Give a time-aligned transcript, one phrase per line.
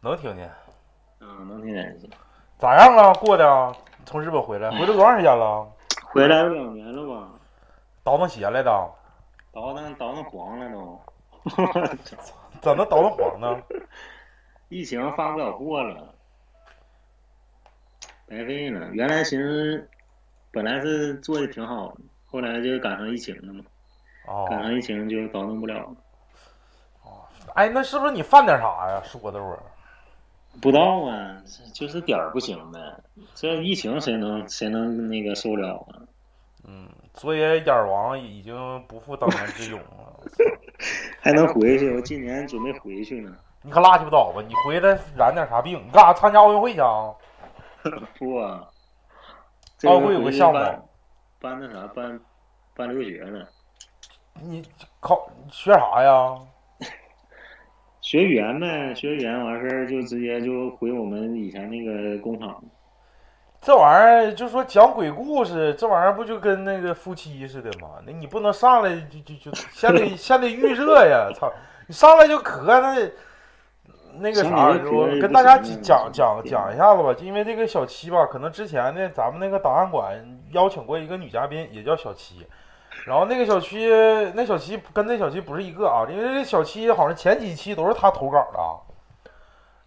[0.00, 0.50] 能听见。
[1.20, 2.08] 嗯，能听见行。
[2.58, 3.12] 咋样啊？
[3.14, 3.76] 过的？
[4.04, 5.68] 从日本回来，回来多长时间了？
[6.06, 7.28] 回来有两年了吧？
[8.02, 8.70] 倒腾鞋来的？
[9.52, 11.00] 倒腾倒腾黄了都。
[12.60, 13.60] 怎么倒腾黄呢？
[14.68, 16.14] 疫情发不了货了，
[18.26, 18.88] 白费了。
[18.92, 19.88] 原来寻思，
[20.52, 23.64] 本来是做的挺好的，后来就赶上疫情了嘛。
[24.26, 24.46] 哦。
[24.48, 25.96] 赶上疫情就倒腾不了了。
[27.58, 29.02] 哦，哎，那是不是你犯点啥呀？
[29.04, 29.58] 说的我。
[30.62, 31.36] 不知道啊，
[31.74, 32.78] 就是点儿不行呗。
[33.34, 36.02] 这疫情谁能谁能那个受了啊？
[36.64, 38.54] 嗯，所以眼王已经
[38.86, 40.20] 不复当年之勇了。
[41.20, 41.94] 还能回去？
[41.94, 43.36] 我今年准备回去呢。
[43.62, 44.40] 你可拉鸡巴倒吧！
[44.46, 45.84] 你回来染点啥病？
[45.84, 47.12] 你干啥参加奥运会去啊？
[48.18, 48.68] 不啊。
[49.84, 50.58] 奥运会有个项目。
[51.40, 51.86] 办那啥？
[51.88, 52.20] 办
[52.74, 53.44] 办留学呢。
[54.34, 54.64] 你
[55.00, 56.36] 考学啥呀？
[58.08, 62.58] 学语言呗，学员完事儿就直接就回我们以前那个工厂。
[63.60, 67.88] 这玩意儿就说讲鬼故事，这玩意儿不就跟那个夫妻似的吗？
[68.06, 71.30] 那你不能上来就就就先得 先得预热呀！
[71.34, 71.52] 操，
[71.86, 73.10] 你上来就咳那
[74.18, 77.14] 那个啥，我跟大家讲讲讲一下子吧。
[77.20, 80.16] 因为这个小七吧，可能之前呢，咱们那个档案馆
[80.52, 82.46] 邀请过一个女嘉宾，也叫小七。
[83.06, 83.88] 然后那个小七，
[84.34, 88.58] 那小七跟那小七不是一个啊，因为这小七好像前几期都是他投稿的。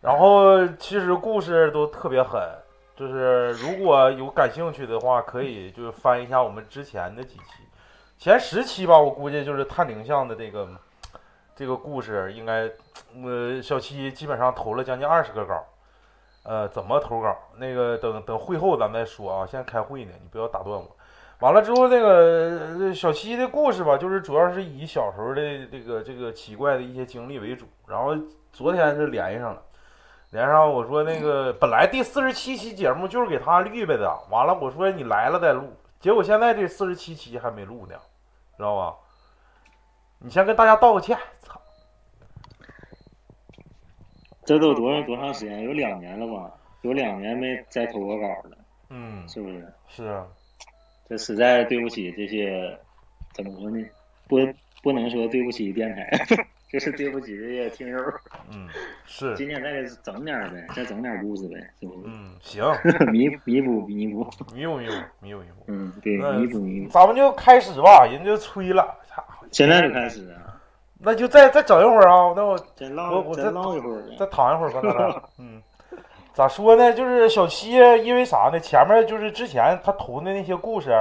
[0.02, 2.42] 然后其实故事都特别狠。
[2.94, 7.64] 就是如果有感兴趣的话，可以就是翻一下我们之前的几期，
[8.18, 10.68] 前十期吧，我估计就是探灵像的这个
[11.56, 12.70] 这个故事，应该
[13.24, 15.66] 呃小七基本上投了将近二十个稿，
[16.44, 17.36] 呃，怎么投稿？
[17.58, 20.88] 那个等等会后咱们再说啊，现在开会呢，你不要打断我。
[21.42, 28.16] 完了之后，那个小七的故事吧，就是主要是以小时候的这个这个奇怪的一些经历为主，然后
[28.54, 29.62] 昨天是连上了。
[30.30, 37.96] 连上我说那个本来第四十七期节目就是给他预备的，完了我说你来了再录，结果现在这四十七期还没录呢，
[38.56, 38.96] 知道吧？
[40.20, 41.60] 你先跟大家道个歉，操！
[44.46, 45.64] 这都多少多长时间？
[45.64, 46.52] 有两年了吧？
[46.82, 48.58] 有两年没再投过稿了，
[48.90, 49.74] 嗯，是不是？
[49.88, 50.26] 是啊，
[51.12, 52.74] 这实在对不起这些，
[53.34, 53.86] 怎么说呢？
[54.30, 54.38] 不
[54.82, 56.10] 不能说对不起电台。
[56.72, 58.00] 就是对不起这些听友。
[58.50, 58.66] 嗯，
[59.06, 59.36] 是。
[59.36, 62.00] 今天再给整点呗，再整点故事呗，是不是？
[62.06, 62.64] 嗯，行。
[63.12, 65.66] 弥弥补弥补弥补弥补弥补弥补。
[65.68, 66.90] 嗯，对，弥补弥补。
[66.90, 68.98] 咱们就开始吧，人就催了。
[69.52, 70.56] 现在就开始啊？
[70.98, 72.52] 那就再再整一会儿啊，那我
[73.12, 75.24] 我我再唠一会儿，再躺一会儿吧，咱俩。
[75.40, 75.62] 嗯，
[76.34, 76.94] 咋说呢？
[76.94, 78.60] 就是小七，因为啥呢？
[78.60, 80.92] 前面就是之前他投的那些故事。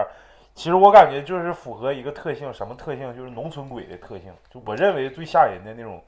[0.53, 3.17] 其实我感觉就是符合一个特性，什么特性？
[3.17, 4.33] 就是农村鬼的特性。
[4.53, 6.03] 就我认为最吓人的那种，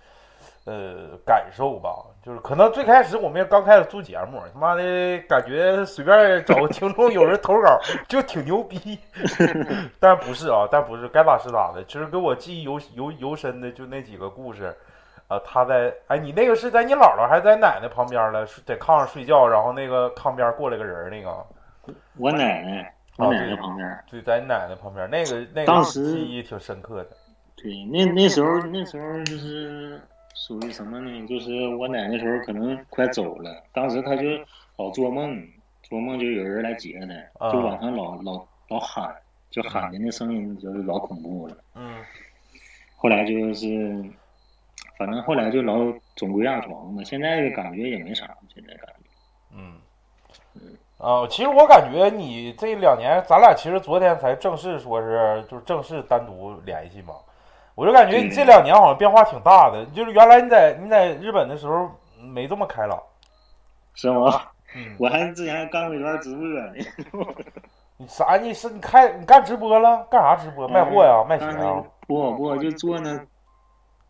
[0.64, 2.04] 呃，感受吧。
[2.24, 4.82] 就是可能最开始我们刚开始做节目，他妈的
[5.28, 8.98] 感觉随便找个听众有人投稿就挺牛逼，
[9.98, 11.82] 但不是啊，但不是该咋是咋的。
[11.84, 14.76] 其实给我记忆犹犹犹深的就那几个故事，
[15.32, 18.44] 呃，他在哎，你那个是在你姥姥还是在奶奶旁边了？
[18.66, 21.46] 在炕上睡觉，然后那个炕边过来个人那个，
[22.18, 22.94] 我奶奶。
[23.16, 27.10] 我奶奶旁边，对，在你奶奶旁边，那个那个记忆挺深刻的。
[27.56, 30.00] 对，那那时候那时候就是
[30.34, 31.26] 属于什么呢？
[31.26, 34.22] 就是我奶奶时候可能快走了，当时她就
[34.76, 35.42] 老做梦，
[35.82, 36.98] 做梦就有人来接
[37.38, 39.14] 她，就晚上老老老喊，
[39.50, 41.56] 就喊的那声音就是老恐怖了。
[41.74, 41.96] 嗯。
[42.96, 44.02] 后来就是，
[45.04, 45.74] 反正后来就老
[46.14, 47.02] 总归压床嘛。
[47.02, 48.24] 现在感觉也没啥，
[48.54, 49.10] 现在感觉。
[49.56, 49.74] 嗯。
[50.54, 50.62] 嗯。
[50.98, 57.14] 啊，其实我感觉你这两年，咱俩其实昨天才正式说是，就是正式单独联系嘛。
[57.74, 61.90] 我就感觉你这两年好像变化挺大的，就是原来你在你在日本的时候
[62.20, 63.02] 没这么开朗，
[63.94, 64.42] 是吗？
[64.76, 66.72] 嗯，我还之前还干过一段直播呢。
[67.98, 68.36] 你啥？
[68.36, 70.06] 你是你开你干直播了？
[70.10, 70.68] 干啥直播？
[70.68, 71.24] 卖货呀？
[71.28, 71.82] 卖鞋啊？
[72.06, 73.18] 不不，就做那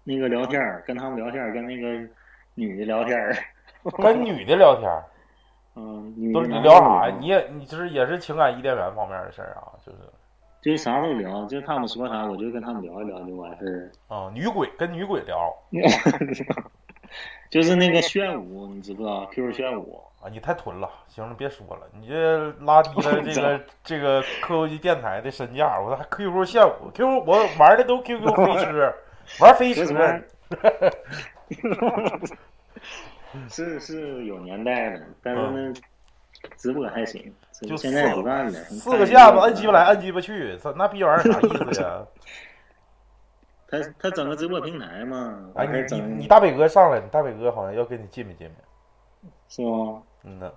[0.04, 2.08] 那个聊天儿跟他们聊天儿跟那个
[2.54, 3.34] 女的聊天儿
[4.02, 5.04] 跟女的聊天儿
[5.74, 7.16] 嗯，都是你聊啥呀？
[7.18, 9.98] 你也你就是也是情感伊甸园方面的事儿啊，就是，
[10.60, 13.64] 就是啥都聊，就是他们说啥，我就跟他们聊一聊就完事
[14.08, 14.14] 儿。
[14.14, 15.50] 啊，女鬼跟女鬼聊，
[17.48, 25.80] 就是那个炫舞，你知不知道？QQ 炫舞啊，你太囤了，行了，别说了，你这拉低了这个这个科技电台的身价。
[25.80, 28.94] 我说还 QQ 炫舞，QQ 我玩的都 QQ 飞车，
[29.40, 29.84] 玩飞车。
[33.48, 35.72] 是是有年代的，但是呢，
[36.58, 37.32] 直播还行，
[37.62, 38.52] 就现在不干了。
[38.52, 42.04] 四个下巴，摁鸡巴来，摁鸡巴去，那逼玩意儿啥意思呀？
[43.68, 48.58] 他他整个直播平台嘛，哎，你你你大北哥上来，你大北哥好像要跟你见面见面。
[49.48, 50.02] 是吗？
[50.24, 50.52] 嗯呐，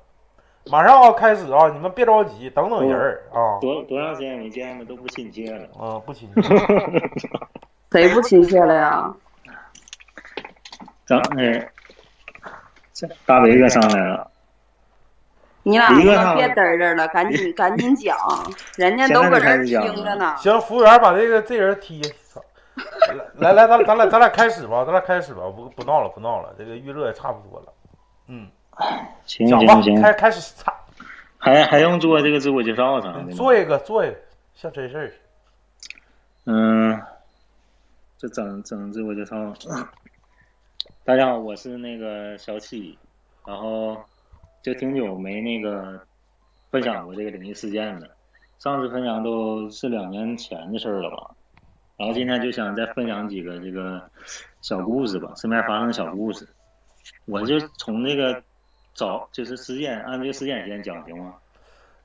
[0.70, 3.58] 马上要开始啊，你们别着急，等等人儿啊。
[3.62, 5.66] 多多长时间没见了，都不亲切了。
[5.80, 6.42] 嗯，不亲切。
[7.96, 9.10] 谁不亲切了呀？
[11.06, 11.66] 张哎，
[12.92, 14.30] 这大伟哥上来了，
[15.64, 16.04] 你俩别
[16.50, 18.18] 嘚儿嘚了，赶紧 赶紧讲，
[18.76, 20.36] 人家都搁这听着呢。
[20.36, 22.16] 行，服务员把这个这人踢下去。
[22.28, 22.42] 操
[23.38, 27.72] 来来，咱咱俩咱俩开始吧，咱俩开始吧，不不闹了不闹了，这个预热也差不多了。
[28.28, 28.50] 嗯，
[29.26, 30.74] 行讲吧行，行，开开始擦，
[31.38, 33.30] 还还用做这个自我介绍啥的吗？
[33.34, 34.18] 做一个做一个，
[34.54, 35.14] 像真事儿。
[36.48, 37.02] 嗯，
[38.18, 39.54] 这整整自我介绍。
[41.04, 42.98] 大家好，我是那个小七，
[43.46, 44.02] 然后
[44.62, 46.00] 就挺久没那个
[46.72, 48.08] 分享过这个灵异事件了。
[48.58, 51.30] 上次分享都是两年前的事儿了吧？
[51.98, 54.10] 然后今天就想再分享几个这个
[54.62, 56.48] 小故事吧，身边发生的小故事。
[57.26, 58.42] 我就从那个
[58.94, 61.36] 早就是时间按这个时间先讲行吗？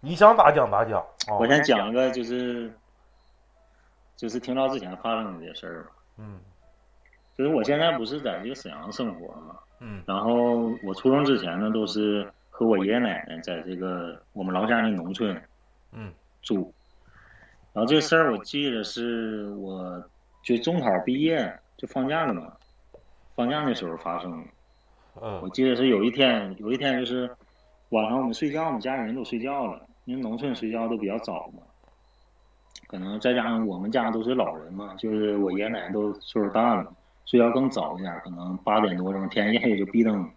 [0.01, 1.39] 你想咋讲咋讲啊。
[1.39, 2.73] 我先讲一个就是
[4.17, 5.91] 就是挺早之前发生的这些事儿吧。
[6.21, 6.39] 嗯
[7.37, 15.35] 就是我现在不是在这个沈阳生活嘛，嗯然后我初中之前呢都是和我爷爷奶奶在这个我们老家那农村
[15.93, 16.13] 嗯
[16.43, 16.73] 住，
[17.73, 20.03] 然后这个事儿我记得是我
[20.45, 22.53] 就中考毕业就放假了嘛，
[23.35, 24.49] 放假那时候发生的。
[25.15, 27.29] 我嗯记得是有一天，有一天就是
[27.89, 31.63] 晚上我们睡觉，我们家里人都睡觉了，因为农村睡觉都比较早嘛。
[32.91, 36.93] 可能再加上我们家都是老人嘛，就是我爷爷奶奶都岁数大了，
[37.25, 40.29] 睡觉更早一点，可能八点多钟天一黑就闭灯，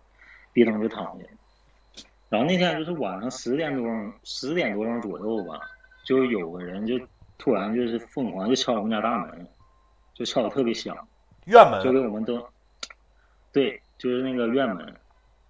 [0.51, 1.25] 闭灯就躺下。
[2.29, 5.59] 然后那天就是晚上十点多钟，十点多钟左右吧，
[6.05, 6.93] 就有个人就
[7.39, 9.47] 突然就是疯狂就敲我们家大门，
[10.13, 10.95] 就敲的特别响。
[11.45, 12.47] 院门就给我们都，
[13.51, 14.95] 对，就是那个院门，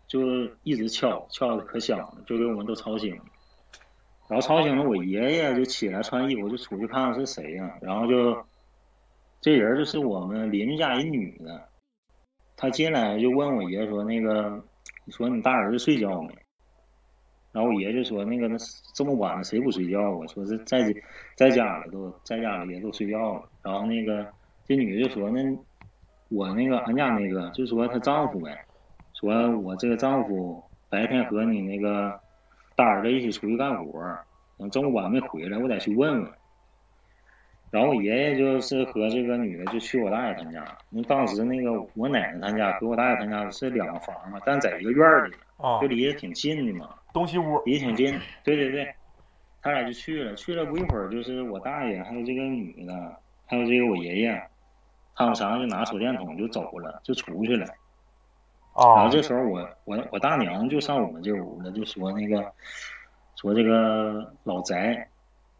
[0.07, 0.21] 就
[0.63, 3.23] 一直敲，敲的可响了，就给我们都吵醒了。
[4.29, 8.45] 然后吵醒了，我爷爷就起来穿衣服就出去看看是谁呀、然后就
[9.41, 11.69] 这人就是我们邻居家一女的，
[12.55, 14.63] 她进来就问我爷说那个，
[15.11, 16.33] 说你大儿子睡觉没？
[17.51, 18.55] 然后我爷就说那个那
[18.95, 20.25] 这么晚了谁不睡觉啊？
[20.27, 20.81] 说是在
[21.35, 23.49] 在家里都在家里也都睡觉了。
[23.61, 24.25] 然后那个
[24.65, 25.39] 这女的就说那
[26.29, 28.65] 我那个俺家那个就说她丈夫呗，
[29.19, 32.19] 说我这个丈夫白天和你那个
[32.75, 34.23] 大儿子一起出去干活儿，
[34.57, 36.31] 等这么晚没回来，我得去问问。
[37.71, 46.95] 然后我爷爷就是和这个女的就去我大爷他们家，因为当时那个我奶奶他家和我大爷他家是两个房嘛，但在一个院儿里，啊就，离得挺近的嘛。
[47.11, 47.59] 东西屋。
[47.65, 48.93] 离挺近，对对对，
[49.59, 52.93] 他俩就去了，去了不一会儿，就是我大爷还有这个女的，
[53.47, 54.43] 还有这个我爷爷，
[55.15, 57.65] 他们仨就拿手电筒就走了，就出去了。
[58.75, 62.51] 然啊后这时候我我我大娘就上我们这屋了，就说那个
[63.35, 65.07] 说这个老宅，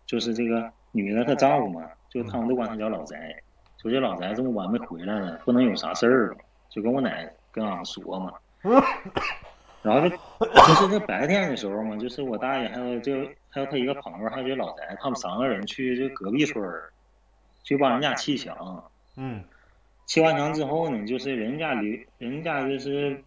[0.05, 3.15] 就是这个女的她丈夫嘛，就他们都管他叫老宅，
[3.81, 6.35] 说这老宅这么晚没回来了，不能有啥事儿，
[6.69, 8.33] 就跟我奶跟俺说嘛。
[9.83, 13.13] 然后就就是这白天的时候嘛，就是我大爷还有就
[13.49, 16.91] 还有他一个朋友，还有这老宅，他们三个人去这隔壁村儿
[17.63, 18.83] 去帮人家砌墙。
[19.17, 19.43] 嗯
[20.13, 23.19] 砌完墙之后呢，就是人家留，人家就是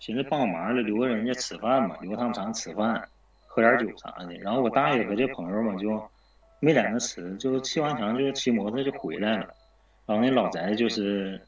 [0.00, 3.00] 寻思帮忙了，留个人家吃饭嘛，留他们仨吃饭，
[3.46, 4.34] 喝点酒啥的。
[4.40, 6.02] 然后我大爷和这朋友嘛就
[6.58, 9.54] 没在那吃，就砌完墙就骑摩托就回来了。
[10.04, 11.40] 然后那老宅就是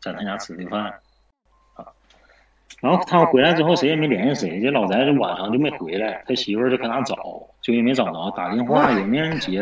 [0.00, 0.82] 在他家吃的饭
[1.74, 1.86] 啊。
[2.80, 7.14] 然后他们回来之后，谁也没联系谁，这老宅就晚上就没回来，他媳妇就搁那找，
[7.60, 9.60] 就也没找着，打电话也没人接。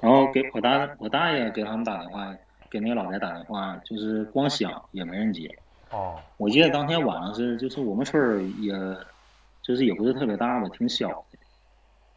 [0.00, 2.34] 然后给我大我大爷给他们打电话，
[2.74, 5.48] 给那个老宅打电话，就是光响也没人接。
[5.92, 8.72] 哦我记得当天晚上是，就是我们村儿也，
[9.62, 11.38] 就是也不是特别大吧，挺小的。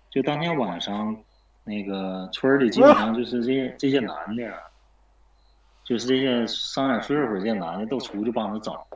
[0.09, 1.15] 就当天晚上，
[1.63, 4.51] 那个村儿里基本上就是这些这些男的，
[5.83, 8.87] 就是这些上点岁数这些男的都出去帮着找，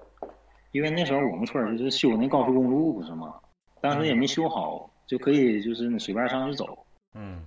[0.71, 3.35] 因为那时候我们村儿就是修那高速公路不是吗？
[3.81, 6.87] 当时也没修好，就可以就是你随便上去走。
[7.13, 7.45] 嗯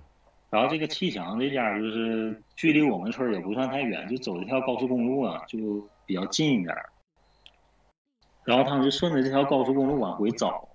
[0.49, 5.57] 然后这个砌墙这家就是距离我们村也不算太远，就走一条高速公路啊，就
[6.05, 6.75] 比较近一点。
[8.43, 10.69] 然后他们就顺着这条高速公路往回找。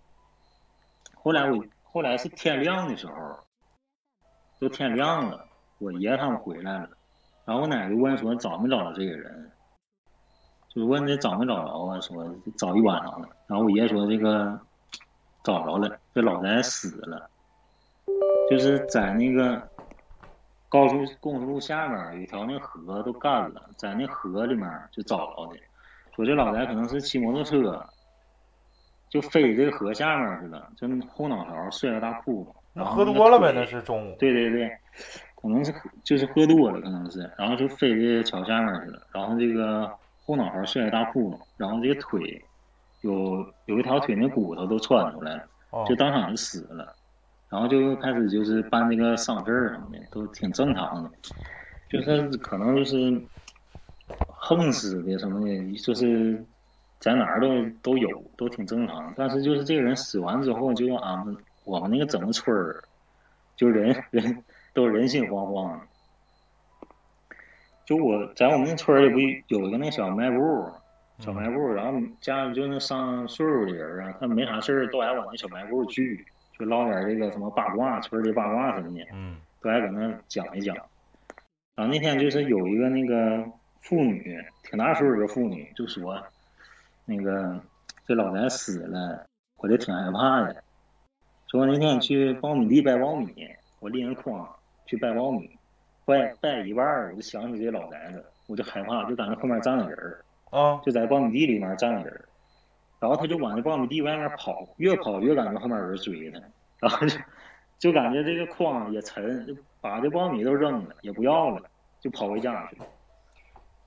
[1.14, 3.38] 后来我后来是天亮的时候，
[4.58, 5.46] 都天亮了，
[5.78, 6.90] 我爷他们回来了，
[7.44, 9.50] 然后我奶奶问说找没找着这个人，
[10.68, 13.28] 就问这找没找着啊，说找一晚上了。
[13.46, 14.60] 然后我爷说这个
[15.44, 17.30] 找着了，这老宅死了。
[18.50, 19.62] 就是在那个
[20.68, 25.60] 高速公路下面有一条那河都干了，在那河里面就找着的。
[26.16, 27.86] 说这老宅可能是骑摩托车，
[29.08, 32.52] 就飞这个河下面去了，就后脑勺摔个大窟窿。
[32.72, 33.52] 那喝多了呗？
[33.54, 34.16] 那是中午。
[34.18, 34.68] 对对对，
[35.40, 39.88] 可能是就是喝多了，可能是，然后就飞这桥下面去了，然后这个
[40.24, 42.44] 后脑勺摔个大窟窿，然后这个腿
[43.02, 45.44] 有有一条腿那骨头都穿出来了，
[45.86, 46.96] 就当场就死了。
[47.50, 51.10] 然后就开始就是办那个丧事儿什么的，都挺正常的，
[51.88, 53.28] 就是可能就是
[54.24, 56.46] 横死的什么的，就是
[57.00, 57.48] 在哪儿都
[57.82, 59.12] 都有，都挺正常。
[59.16, 62.84] 但是就是这个人死完之后，就俺们我们那个整个村儿，
[63.56, 65.80] 就人人都人心惶惶。
[67.84, 70.72] 就我在我们那村儿里不有一个那小卖部，
[71.18, 76.24] 小卖部，然后家里就那上岁数的人啊，他没啥事儿都爱往那小卖部聚。
[76.60, 80.76] 就唠点这个什么八卦，村里八卦什么的，嗯，都爱搁那讲一讲。
[81.74, 83.42] 然后那天就是有一个那个
[83.80, 86.22] 妇女，挺大岁数的妇女，就说
[87.06, 87.58] 那个
[88.06, 89.26] 这老宅死了，
[89.56, 90.62] 我就挺害怕的。
[91.50, 93.48] 说那天去苞米地掰苞米，
[93.80, 94.46] 我拎着筐
[94.84, 95.50] 去掰苞米，
[96.04, 102.24] 掰掰一半儿我就想起这老宅子，我就害怕，就感觉后面站个人儿，啊，就在苞米地里面站个人儿。
[103.00, 106.38] 然后他就往那苞米地外面跑，越跑越感觉后面有人追他，
[106.78, 107.18] 然后就
[107.78, 111.62] 就感觉这个筐也沉，就把这苞米都扔了，也不要了，
[111.98, 112.84] 就跑回家去了。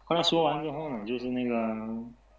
[0.03, 1.55] 后来说完之后呢，就是那个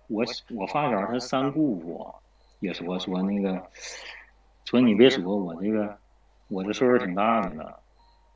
[0.09, 0.25] 我
[0.57, 2.13] 我发小他三姑父
[2.59, 3.63] 也说说那个
[4.65, 5.97] 说你别说我这个
[6.49, 7.79] 我这岁数挺大的了，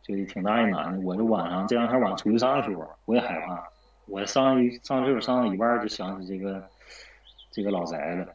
[0.00, 3.68] 就是挺大一男的，我这晚上这两天晚上出去上的时候，我也害怕，
[4.06, 6.64] 我上一上厕所上到一半就想起这个。
[7.50, 8.28] 这个老宅子，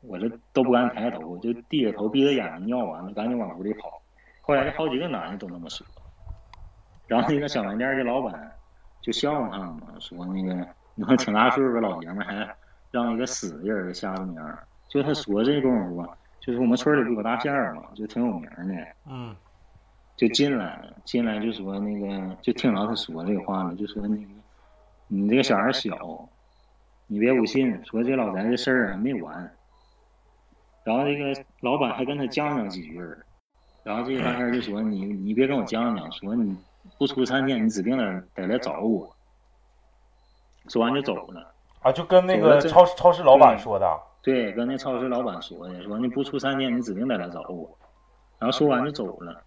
[0.00, 4.00] 我这都不敢抬头，就低着头闭着眼睛尿完了，赶紧往屋里跑。
[4.40, 5.86] 后来好几个男的都那么说，
[7.06, 8.52] 然后那个小卖店的老板
[9.02, 12.48] 就笑话他们，说那个你说挺大岁数的老爷们还
[12.90, 14.66] 让一个死的人给吓着名儿。
[14.88, 18.74] 就他说这功夫吧，就是我们村里不有大仙儿嘛，就挺有名的。
[19.06, 19.36] 嗯。
[20.16, 24.24] 就进来，进来就说那个，就听着他说这个话了，就说那个
[25.08, 25.94] 你这个小孩小。
[27.08, 29.52] 你别不信，说这老宅的事儿还没完。
[30.84, 33.18] 然后这个老板还跟他犟上几句儿，
[33.82, 36.56] 然后这个大仙就说：“你你别跟我犟了，说你
[36.98, 39.14] 不出三天，你指定得得来找我。”
[40.68, 41.54] 说完就走了。
[41.80, 43.86] 啊，就跟那个超超市老板说的。
[44.22, 47.78] 对，跟那超市老板说的，说你不出三天，你指定得来找我。
[48.38, 49.42] 然后说完就走了。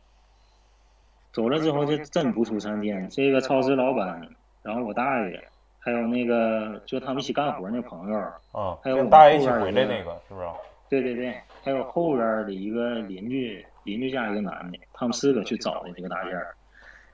[1.31, 4.27] 走了之后就真不出三天，这个超市老板，
[4.63, 5.50] 然后我大爷。
[5.83, 8.19] 还有那个，就他们一起干活那朋友，
[8.51, 10.47] 啊，还有大爷一起回来那个，是不是？
[10.89, 16.53] 对对对，还有后边的一个邻居，邻居家一个男的，他们四个去找的这个大仙儿，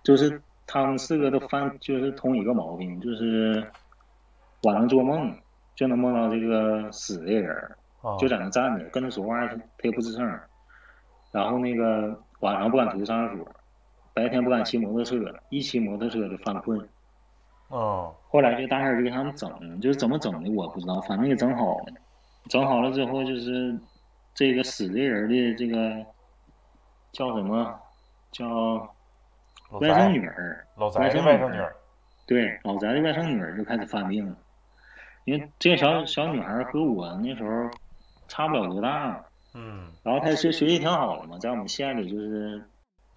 [0.03, 3.65] 就是他们四个都犯，就是同一个毛病，就是
[4.63, 5.33] 晚上做梦
[5.75, 7.55] 就能梦到这个死的人，
[8.19, 10.39] 就在那站着，跟他说话他他也不吱声，
[11.31, 13.47] 然后那个晚上不敢出去上厕所，
[14.13, 15.15] 白天不敢骑摩托车，
[15.50, 16.77] 一骑摩托车就犯困。
[17.69, 21.86] 哦，后来就大仙就给他们整，就是怎么整的我不知道，反正给整好了。
[22.47, 23.77] 整好了之后，就是
[24.33, 26.05] 这个死的人的这个
[27.12, 27.77] 叫什么？
[28.31, 28.45] 叫
[29.71, 30.65] 外甥女儿。
[30.77, 31.75] 老宅的外甥女儿。
[32.25, 34.36] 对，老宅的外甥女儿就开始犯病了。
[35.25, 37.69] 因为这个小小女孩和我那时候
[38.29, 39.21] 差不了多大。
[39.53, 39.91] 嗯。
[40.03, 42.63] 然后她学学习挺好的嘛，在我们县里就是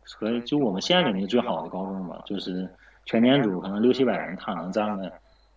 [0.05, 2.69] 和就我们县里那最好的高中嘛，就是。
[3.05, 5.13] 全年组可能六七百人，他能占个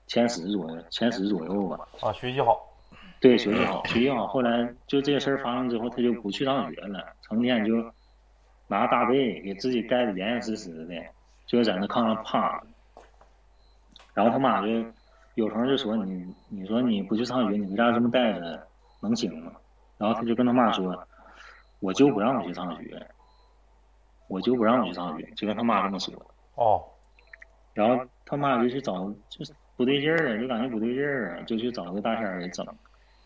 [0.07, 1.87] 前十左右，前十左右吧。
[2.01, 2.69] 啊，学习好。
[3.19, 4.27] 对，学习好，学习好。
[4.27, 7.75] 后来就这个事儿发生之后，他就不去上学了，成天就
[8.67, 10.95] 拿大被给自己盖得严严实实的，
[11.45, 12.67] 就在那炕上趴着。
[14.13, 14.67] 然后他妈就
[15.35, 18.67] 有时候就说你，你说你不去上学，你在家这么待着
[18.99, 19.53] 能行吗？
[19.97, 21.07] 然后他就跟他妈说，
[21.79, 23.07] 我就不让我去上学，
[24.27, 26.13] 我就不让我去上学，就跟他妈这么说。
[26.55, 26.83] 哦。
[27.73, 32.63] 然后他妈就去找，就是不对劲儿啊，就感觉不对劲儿啊，就去找这大仙儿给整。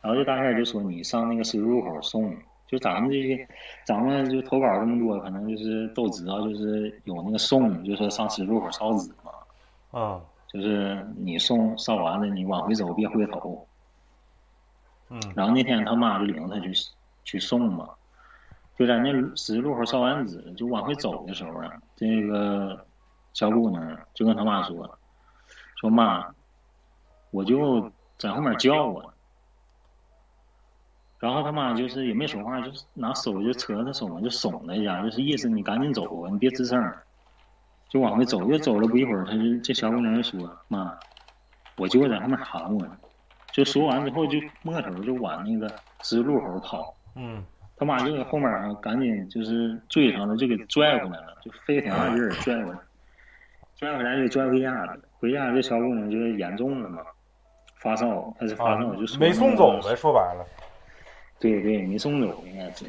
[0.01, 2.34] 然后这大仙儿就说：“你上那个十字路口送，
[2.66, 3.48] 就咱们这些，
[3.86, 10.00] 咱们就投稿这么多，可能就是都知道，就是有那个送，就说上十字路口烧纸嘛。
[10.00, 10.22] 啊。
[10.48, 13.68] 就是你送烧完了，你往回走别回头。
[15.10, 15.20] 嗯。
[15.36, 16.72] 然后那天他妈就领他去
[17.25, 17.89] 去送嘛，
[18.77, 22.86] 就在那十字路口烧完纸，就往回走的时候啊，这个。
[23.34, 25.00] 小姑娘就跟他妈说
[25.79, 26.25] ：“说妈，
[27.31, 29.13] 我就在后面叫我。”
[31.19, 36.93] 然后他妈就是也没说话，就是拿手就扯他手嘛，就耸了一下，就是意思你赶紧走啊，你别吱声。
[37.89, 40.98] 就往回走，又走了不一会儿，他就这小姑娘就说：“妈，
[41.77, 42.98] 我就在后面喊我呢。”
[43.53, 45.67] 就说完之后，就摸头就往那个
[46.03, 46.96] 十字路口跑。
[47.15, 47.43] 嗯。
[47.79, 52.79] 他妈就在后面啊，赶紧就是追上了，就给拽回来了，就费挺大劲儿拽回来，
[53.77, 54.98] 拽回来就拽回家了。
[55.19, 57.03] 回家这小姑娘就严重了嘛，
[57.75, 60.46] 发烧还是发烧，就没送走呗，说白了。
[61.39, 62.86] 对对，没送走应该是，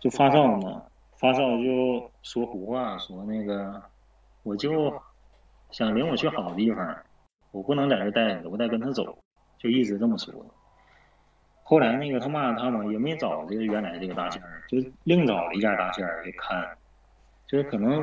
[0.00, 0.82] 就发烧嘛，
[1.16, 3.80] 发烧就说胡话，说那个
[4.42, 4.92] 我就
[5.70, 6.96] 想领我去好地方，
[7.52, 9.16] 我不能在这待着，我得跟他走，
[9.58, 10.34] 就一直这么说。
[11.62, 16.68] 后来那个他妈他们也没找这个原来这个大仙儿，就另找了一家大仙儿给看，
[17.46, 18.00] 就是可能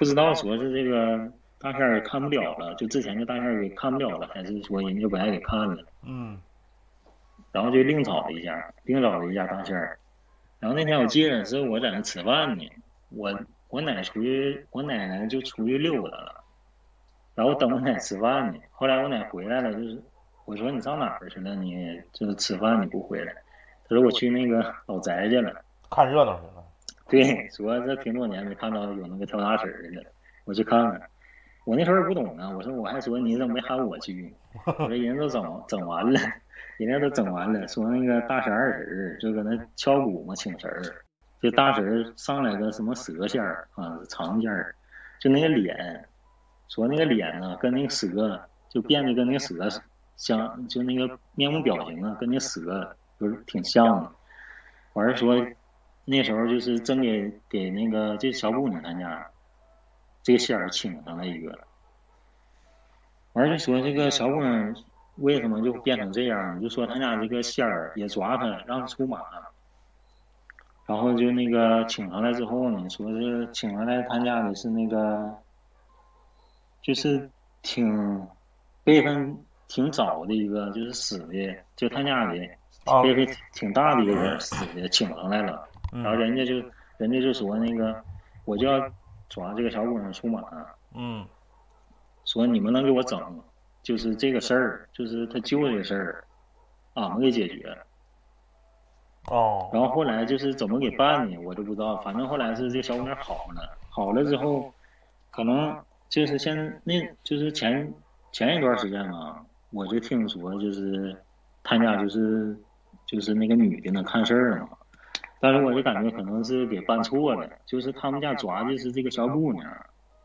[0.00, 5.84] 不知道说是这个大仙儿看不了了，就之前这大仙儿给看不了了，还是说人家不爱给看了。
[6.06, 6.40] 嗯。
[7.52, 9.98] 然后就另找了一家，另找了一家大仙儿。
[10.58, 12.66] 然后那天我记得是我在那吃饭呢，
[13.10, 13.38] 我
[13.68, 16.42] 我奶出去，我奶奶就出去溜达了，
[17.34, 18.58] 然后等我奶吃饭呢。
[18.70, 20.02] 后来我奶回来了，就是
[20.46, 21.54] 我说你上哪儿去了？
[21.54, 23.34] 你就是吃饭你不回来？
[23.86, 26.59] 他说我去那个老宅去了，看热闹去了。
[27.10, 30.10] 对，说这挺多年没看到有那个跳大神的了，
[30.46, 31.02] 我去看看。
[31.66, 34.32] 我那时候不懂啊，我说我还说你怎么没喊我去？
[34.64, 36.18] 我说人都整整完了。
[36.78, 40.80] 人家都整完了，说那个大神二神就搁那敲鼓嘛，请神儿。
[41.38, 44.74] 这大神上来个什么蛇仙儿啊，长仙儿，
[45.20, 46.02] 就那个脸，
[46.68, 48.40] 说那个脸呢跟那个蛇
[48.70, 49.68] 就变得跟那个蛇
[50.16, 54.10] 像，就那个面目表情啊跟那蛇就是挺像的。
[54.94, 55.36] 完事说
[56.10, 59.30] 那时候就是真给给那个这小姑娘他家
[60.22, 61.58] 这个仙儿请上了一个。
[63.34, 64.74] 完就说这个小姑娘。
[65.16, 66.58] 为什么就变成这样？
[66.62, 69.20] 就说他家这个仙儿也抓他，让他出马，
[70.86, 75.36] 然后就那个请上来之后呢，说是请上来他家的是那个，
[76.80, 77.28] 就是
[77.60, 78.26] 挺
[78.82, 79.36] 辈分
[79.68, 82.38] 挺早的一个，就是死的，就他家的
[83.02, 86.54] 辈分挺大的一个人死的，请上来了，然后人家就
[86.98, 88.02] 人家就说那个
[88.44, 88.78] 我就要
[89.28, 90.42] 抓这个小姑娘出马，
[90.94, 91.26] 嗯，
[92.24, 93.40] 说你们能给我整？
[93.82, 96.24] 就是这个事儿，就是他舅这个事儿，
[96.94, 97.74] 俺们给解决。
[99.28, 99.70] 哦。
[99.72, 101.38] 然后后来就是怎么给办呢？
[101.38, 101.96] 我都不知道。
[102.02, 104.70] 反正后来是这小姑娘好了，好了之后，
[105.30, 107.90] 可能就是现那，就是前
[108.32, 111.16] 前一段时间嘛，我就听说就是
[111.62, 112.54] 他家就是
[113.06, 114.76] 就是那个女的呢看事儿嘛，
[115.40, 119.66] 但是我就感觉可能是给办错了，就是他们家抓的是这个小姑娘，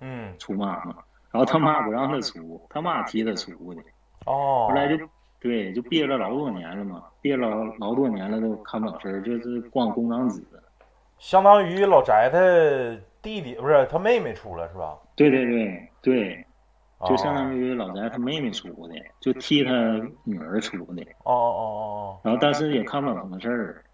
[0.01, 0.95] 嗯，出马嘛。
[1.31, 3.81] 然后他妈不让她出，他妈替她出的。
[4.25, 4.67] 哦。
[4.69, 4.97] 后来就
[5.39, 7.49] 对，就憋了老多年了嘛，憋了
[7.79, 10.43] 老多年了都看不了事儿，就是光公章子。
[11.17, 12.39] 相当于老宅他
[13.21, 14.97] 弟弟不是他妹妹出了是吧？
[15.15, 16.45] 对对对对，
[17.07, 19.71] 就相当于老宅他妹妹出的，就替他
[20.23, 21.01] 女儿出的。
[21.23, 22.19] 哦哦哦哦。
[22.23, 23.84] 然后但是也看不了什么事儿。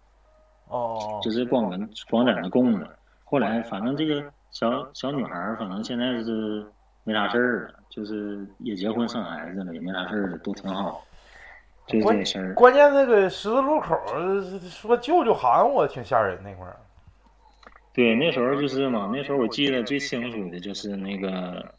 [0.72, 1.20] 哦。
[1.22, 2.88] 就是光跟光在那供着。
[3.24, 6.66] 后来反正这个小小女孩反正现在是。
[7.04, 11.04] 没啥事儿了，就是也结婚生孩子了，也没啥事儿了，都挺好。
[11.88, 12.54] 就这事儿。
[12.54, 13.98] 关键那个十字路口
[14.60, 16.76] 说舅舅喊我，挺吓人那块儿。
[17.92, 21.74] 对，那时候就是嘛，那时候我记得最清楚的就是那个，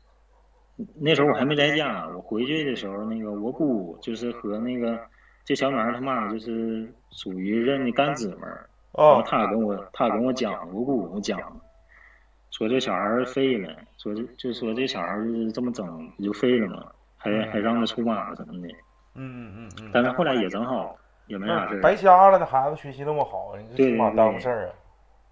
[1.00, 5.00] 那时候我还没在家，我回去的时候，那个我姑就是和那个
[5.46, 11.40] 这小女孩她妈就是属于认的干姊妹儿，然后他跟我他跟我讲，我姑跟我讲。
[12.52, 15.86] 说这小孩废了，说就就说这小孩就是这么整，
[16.18, 16.86] 不就废了吗？
[17.18, 18.68] 还还让他出马什么的。
[19.16, 19.90] 嗯嗯嗯嗯。
[19.92, 24.74] 但是后来也整好，也没啥事白瞎了，那孩子学习那么好，你这出马耽误事儿啊。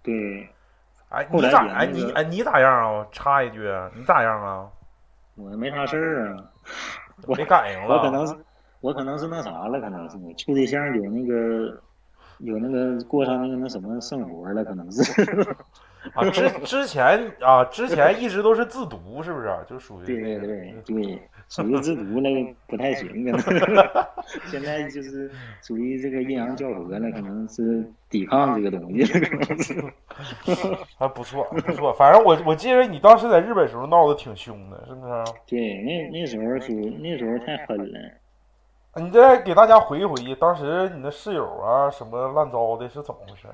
[0.01, 0.49] 对。
[1.09, 3.05] 哎，你咋哎你哎你咋样啊？
[3.11, 3.59] 插一句，
[3.95, 4.67] 你咋样啊？
[5.35, 6.43] 我没啥事儿啊。
[7.27, 7.97] 我没感应了。
[7.97, 8.35] 我可能是
[8.79, 11.79] 我可能是那啥了，可能是处对象有那个
[12.43, 15.01] 有那个过上那个那什么生活了，可能是。
[16.15, 19.55] 啊，之之前啊，之前一直都是自读，是不是？
[19.69, 23.37] 就属于对对对对，属于自读那个不太行啊。
[24.49, 25.29] 现在就是
[25.61, 29.75] 属于这个阴阳教合了，可能是抵抗这个东西， 可能是。
[30.97, 35.13] 还不错不错，反正我我记得你当时在日本时候闹得挺凶的，是不是？
[35.45, 37.99] 对，那那时候属那时候太狠了。
[38.95, 43.47] 你再给大家回忆回忆，当时你的室友啊，什么乱糟的，是怎么回事？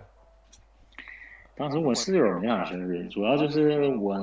[1.56, 4.18] 当时我室友没啥事儿，主要就是我，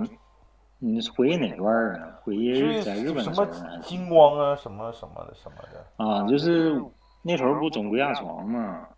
[0.80, 2.18] 你回忆哪段啊？
[2.22, 3.46] 回忆在日本的时候。
[3.80, 6.04] 金光啊，什么什么的什么的。
[6.04, 6.82] 啊，就是
[7.22, 8.88] 那时候不总鬼压床嘛，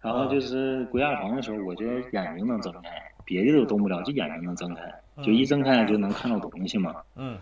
[0.00, 2.90] 然后就是鬼压床的时候，我就眼睛能睁开，
[3.24, 4.82] 别的都动不了，就眼睛能睁开。
[5.22, 6.96] 就一睁开就能看到东西嘛。
[7.14, 7.38] 嗯。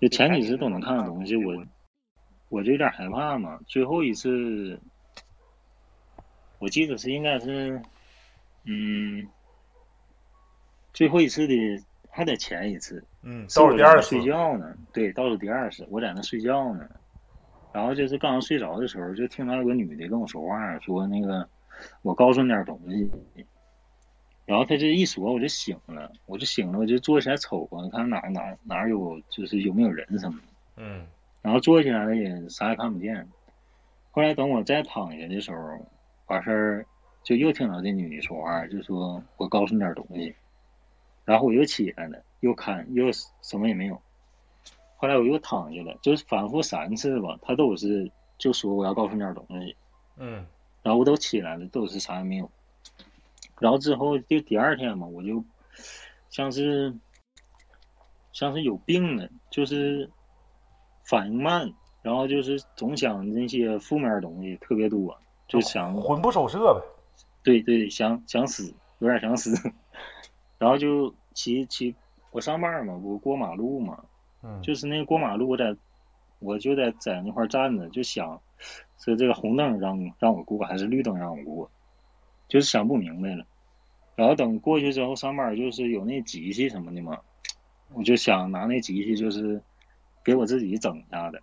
[0.00, 1.52] 就前几次都能看到东西，我
[2.50, 3.58] 我就有点害怕嘛。
[3.66, 4.78] 最后一次，
[6.58, 7.80] 我记得是应该是，
[8.64, 9.26] 嗯，
[10.92, 11.54] 最后一次的
[12.10, 13.02] 还得前一次。
[13.22, 14.08] 嗯，倒数第二次。
[14.08, 16.86] 睡觉呢，对，倒数第二次，我在那睡觉呢。
[17.72, 21.48] 然后就是刚睡着的时候，就听到有个女的跟我说话，说那个
[22.02, 23.08] 我告诉你点东西。
[24.44, 30.46] 然后他这一说，我就醒了，我就醒了，我就坐起来瞅啊，看哪哪哪有就是有没有人什么的。
[30.78, 31.06] 嗯。
[31.42, 33.28] 然后坐起来了也啥也看不见。
[34.10, 35.86] 后来等我再躺下的时候，
[36.26, 36.86] 完事儿
[37.22, 40.34] 就又听到这女的说话，就说我告诉你点东西。
[41.24, 44.00] 然后我又起来了，又看又什么也没有。
[44.96, 49.76] 后来我又躺下了，就是反复三次吧，他都是就说我要告诉你点东西。
[50.16, 50.46] 嗯。
[50.82, 52.50] 然后我都起来了，都是啥也没有。
[53.60, 55.44] 然后之后就第二天嘛，我就
[56.30, 56.94] 像是
[58.32, 60.10] 像是有病了，就是
[61.04, 66.82] 反应慢，然后就是总想那些负面东西特别多，就想魂不守舍呗。
[67.42, 69.54] 对对，想想死，有点想死。
[70.58, 71.94] 然后就骑骑，
[72.30, 74.04] 我上班嘛，我过马路嘛，
[74.42, 75.74] 嗯就是那个过马路，我在
[76.38, 78.40] 我就在在那块站着，就想
[78.98, 81.70] 是这个红灯让让我过还是绿灯让我过，
[82.46, 83.44] 就是想不明白了。
[84.16, 87.18] 然后等过去之后上班就是有那机器什么的嘛，
[87.94, 89.62] 我就想拿那机器就是
[90.24, 91.40] 给我自己整一下的，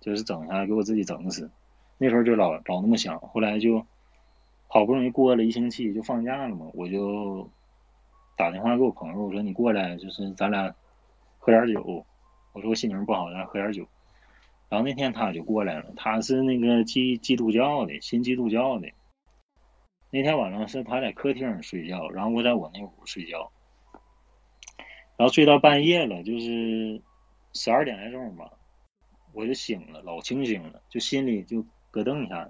[0.00, 1.50] 就是整一下给我自己整死。
[1.98, 3.86] 那时候就老老那么想，后来就
[4.68, 7.50] 好不容易过了一星期就放假了嘛，我就
[8.36, 10.74] 打电话给我朋友，我说你过来，就是咱俩
[11.38, 12.04] 喝点酒。
[12.52, 13.86] 我说我心情不好，咱喝点酒。
[14.68, 18.88] 然后那天他就过来了，他是那个基基督教的，信基督教的。
[20.10, 23.52] 那天晚上是他在客厅睡觉，然后我在我那屋睡觉，
[25.16, 27.02] 然后睡到半夜了，就是
[27.52, 28.50] 十二点来钟吧，
[29.32, 32.48] 我就醒了，老清醒了，就心里就咯噔一下，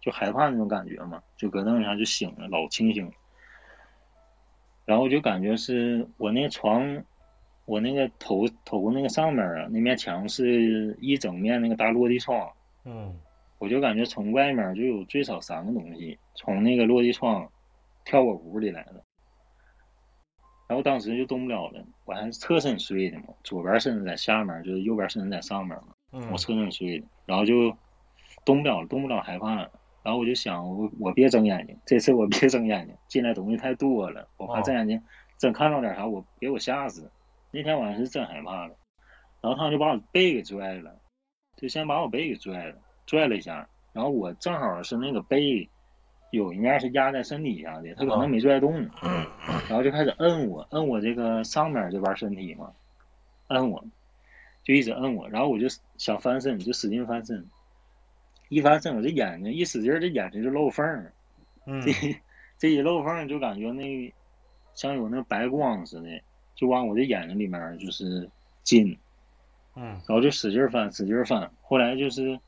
[0.00, 3.10] 就害怕那种感觉嘛，就咯噔一下就醒了，老清醒。
[4.84, 7.04] 然后我就感觉是我那床，
[7.64, 12.52] 我那个头头那个上面啊，那面墙是一整面那个大落地窗，
[12.84, 13.18] 嗯。
[13.58, 17.48] 我就感觉从外面就有最少三个东西从那个落地窗
[18.04, 19.04] 跳我屋里来了，
[20.72, 27.76] 然后当时就动不了了，我还是侧身睡的嘛，左边身子在下面，就是右边身子在上面嘛，我侧身睡的，然后就
[28.42, 29.70] 动不了了，动不了，害怕了，
[30.02, 35.02] 然后我就想，我我别睁眼睛，这次我别睁眼睛，进来东西太多了，我怕睁眼睛
[35.36, 37.10] 真看到点啥，我给我吓死。
[37.50, 38.74] 那天晚上是真害怕了，
[39.42, 40.96] 然后他们就把我被给拽了，
[41.58, 42.76] 就先把我被给拽了。
[43.04, 45.68] 拽了一下，然后我正好是那个背
[46.32, 48.88] 有一面是压在身体下的，他可能没拽动，
[49.68, 52.72] 然后就开始摁我，摁我这个上面这边身体嘛，
[53.48, 53.84] 摁我，
[54.64, 55.66] 就一直摁我，然后我就
[55.98, 57.46] 想翻身，就使劲翻身，
[58.48, 60.84] 一翻身我这眼睛一使劲，这眼睛就漏缝，
[61.84, 61.92] 这
[62.58, 64.14] 这一漏缝就感觉那
[64.74, 66.22] 像有那白光似的，
[66.54, 68.28] 就往我的眼睛里面就是
[68.62, 68.98] 进，
[69.76, 72.40] 嗯，然后就使劲翻，使劲翻，后来就是。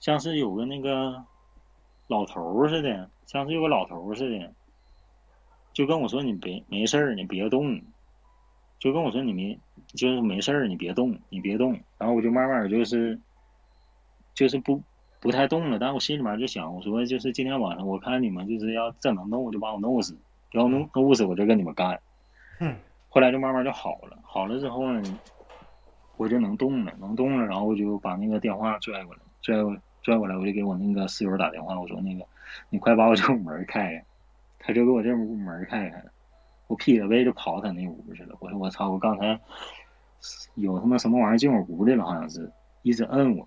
[0.00, 1.24] 像是有个那个
[2.06, 4.52] 老头似的，像是有个老头似的，
[5.72, 7.80] 就跟我说：“你别没事儿，你别动。”
[8.78, 13.18] 就跟我说：“你没就是没事儿，你别动，你别动。”然后我就慢慢就是
[14.34, 14.82] 就是不
[15.20, 20.14] 不太动了，但我心里面就想：“我说就是今天晚上，我看你们就是要再能弄，就把我弄死；
[20.52, 21.98] 要弄弄死，我就跟你们干。”
[22.60, 22.76] 嗯。
[23.08, 25.20] 后来就慢慢就好了，好了之后呢，
[26.16, 29.80] 我就能动了，能动了，然后我就把那个电话拽过来，拽过来。
[30.04, 32.24] 拽过来，我就给我那个室友打电话，我说那个，
[32.68, 34.04] 你快把我这屋门开开。
[34.66, 36.10] 他就给我这屋门开开了，
[36.68, 38.36] 我披着被就跑他那屋去了。
[38.38, 39.38] 我说我操，我刚才
[40.54, 42.50] 有他妈什么玩意进我屋里了，好像是
[42.82, 43.46] 一直摁我，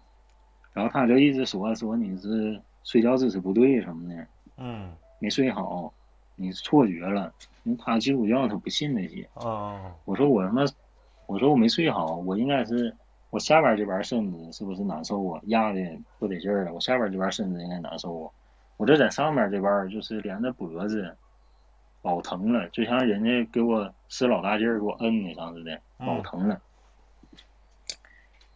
[0.73, 5.91] 然后他就一直说说你是睡觉姿势不对什么的，嗯，没睡好，
[6.35, 9.27] 你错觉了，因为他基督教他不信那些。
[9.33, 10.63] 啊，我说我他妈，
[11.25, 12.95] 我说我没睡好，我应该是。
[13.29, 15.41] 我下边这边身子是不是难受啊？
[15.45, 15.79] 压的
[16.17, 16.73] 不得劲儿了。
[16.73, 18.31] 我下边这边身子应该难受啊。
[18.77, 21.15] 我这在上面这边就是连着脖子，
[22.03, 26.61] 老疼了，就像人家给我使老大劲儿给我摁的上似的，老疼了。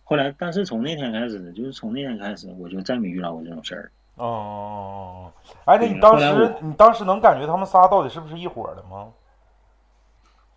[0.03, 3.91] 后来，但是从那天开始，就是从那天开始，我就再没遇到过这种事儿。
[4.15, 5.33] 哦哦哦！
[5.65, 9.11] 哎，那你当时你当时能感觉他们仨到底是不是一伙的吗？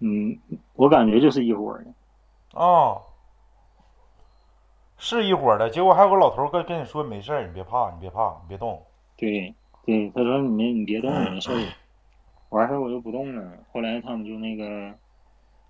[0.00, 0.38] 嗯，
[0.74, 1.84] 我感觉就是一伙的。
[2.52, 3.00] 哦。
[5.04, 8.82] 是一伙的，结果还有个老头跟跟你说没事儿，你别怕，你别怕，你别动。
[9.18, 11.60] 对对，他说你你别动，没事儿。
[12.48, 13.58] 完事儿我就不动了。
[13.70, 14.94] 后来他们就那个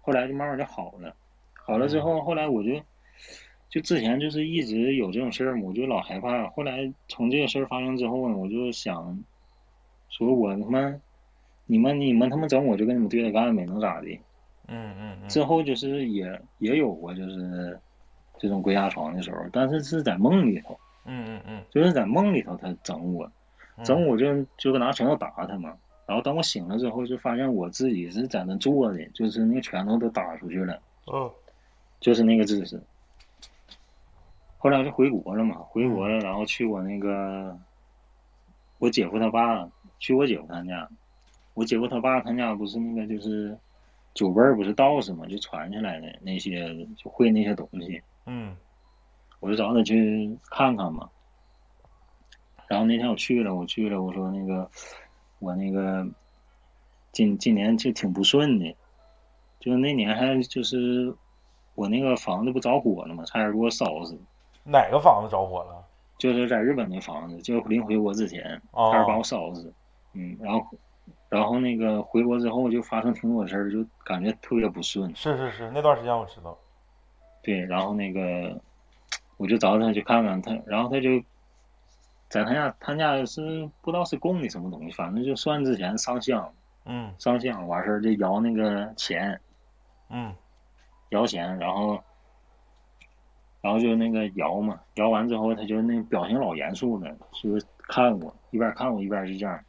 [0.03, 1.13] 后来就慢慢就好了，
[1.67, 2.71] 好了之后，后来我就
[3.69, 6.47] 就之前就是一直有这种事儿嘛，我就老害怕。
[6.51, 9.19] 后来从这个事儿发生之后呢，我就想
[10.11, 10.95] 说，我他妈
[11.67, 14.07] 你们你们他妈整我就跟你们对着干呗，能咋的？
[14.69, 15.29] 嗯嗯嗯。
[15.29, 17.81] 之后就是也也有过就是
[18.39, 20.79] 这种鬼压床的时候，但是是在梦里头。
[21.05, 21.63] 嗯嗯嗯。
[21.71, 23.31] 就是在梦里头他整我，
[23.85, 25.77] 整我就就拿拳头打他嘛。
[26.07, 30.81] 然后当我醒了之后，就发现我自己是在那坐的，就是那个拳头都打出去了。
[31.13, 31.31] 嗯。
[32.01, 32.81] 就是那个姿势。
[34.59, 37.59] 后来我就回国了嘛，回国了，然后去我那个
[38.79, 39.69] 我姐夫他爸，
[39.99, 40.89] 去我姐夫他家。
[41.55, 43.57] 我姐夫他爸他家不是那个就是
[44.15, 48.03] 祖辈儿不是道士嘛，就传下来的那些就会那些东西。
[48.27, 48.57] 嗯。
[49.41, 51.09] 我就找他去看看嘛。
[52.69, 54.71] 然后那天我去了，我去了，我说那个。
[55.41, 56.07] 我那个
[57.13, 58.75] 今今年就挺不顺的，
[59.61, 61.15] 就那年还就是
[61.75, 63.23] 我那个房子不着火了嘛？
[63.27, 64.19] 差点给我烧死。
[64.63, 65.85] 哪个房子着火了？
[66.17, 69.75] 就是在日本那房子，就临回国之前，差点把我烧死。
[70.15, 70.67] 嗯，然后
[71.29, 75.15] 然后那个回国之后就发生挺多事儿，就感觉特别不顺。
[75.15, 76.57] 是是是，那段时间我知道。
[77.45, 78.61] 对，然后那个
[79.37, 81.23] 我就找他去看看他，然后他就。
[82.31, 86.53] 在他家，他家是不知道是供的什么东西，反正就算之前上香，
[86.85, 89.41] 嗯，上香完事儿就摇那个钱，
[90.09, 90.35] 嗯，
[91.11, 92.03] 摇钱，然后，
[93.61, 97.51] 然后就那个摇嘛，摇完之后他就那表情老严肃的，就
[97.87, 99.65] 看我，一边看我一边就这样，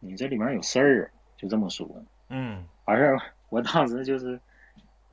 [0.00, 1.88] 你这里面有事儿，就这么说，
[2.30, 4.40] 嗯，完事儿，我当时就是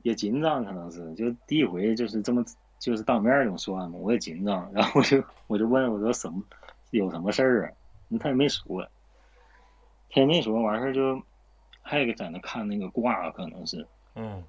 [0.02, 2.44] 也紧张，可能是就第一回就是这么。
[2.82, 6.42] 就是当面这么说嘛，我也紧张，然后我就我就问我说什么
[6.90, 7.70] 有什么事儿啊？
[8.18, 8.84] 他也没说，
[10.10, 11.22] 他也没说，完事儿就
[11.80, 13.86] 还搁在那看那个卦，可能是，
[14.16, 14.42] 嗯，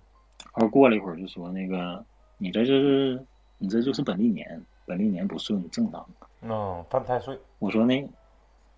[0.55, 2.03] 然后过了一会儿就说那个
[2.39, 3.23] 你这就是
[3.59, 6.03] 你这就是本历年，本历年不顺，正常。
[6.41, 7.37] 嗯，犯太岁。
[7.59, 8.01] 我说那，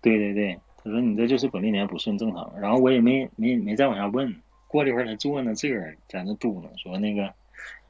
[0.02, 2.52] 对对对，他说你这就是本历年不顺，正常。
[2.60, 4.30] 然后我也没没没再往下问。
[4.68, 7.32] 过了一会儿他坐那这儿在那嘟囔说那个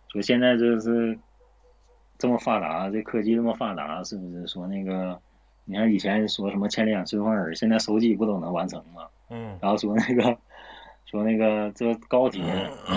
[0.09, 1.19] 说现在就是。
[2.19, 5.21] 这么发达，这科技这么发达，是不是说那个？
[5.67, 9.07] 你看以前说什么千里眼顺风耳，现在手机不都能完成吗？
[9.29, 9.59] 嗯。
[9.61, 10.39] 然后说那个，
[11.05, 12.43] 说那个这高铁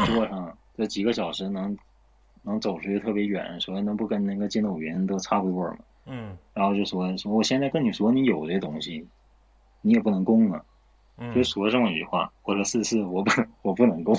[0.05, 1.77] 坐上这几个小时能
[2.43, 5.77] 能走出去特别远，说那不跟那个筋斗云都差不多吗？
[6.05, 6.37] 嗯。
[6.53, 9.05] 然后就说说我现在跟你说，你有这东西，
[9.81, 10.63] 你也不能供啊。
[11.19, 11.33] 嗯。
[11.33, 14.15] 就说这么一句话，我说是是，我不我不能供。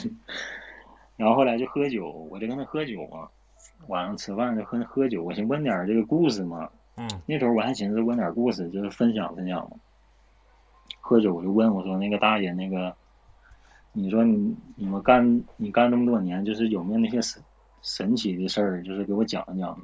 [1.16, 3.28] 然后后来就喝酒，我就跟他喝酒嘛。
[3.88, 6.68] 晚上吃饭就喝喝酒，我寻问点这个故事嘛。
[6.96, 7.08] 嗯。
[7.26, 9.76] 那时候我还寻思问点故事，就是分享分享嘛。
[11.00, 12.94] 喝酒我就问我说：“那个大爷，那个，
[13.92, 17.42] 你说你你们干你干这么多年，就是有没有那些神
[17.82, 19.76] 神奇的事儿，就是给我讲一讲。”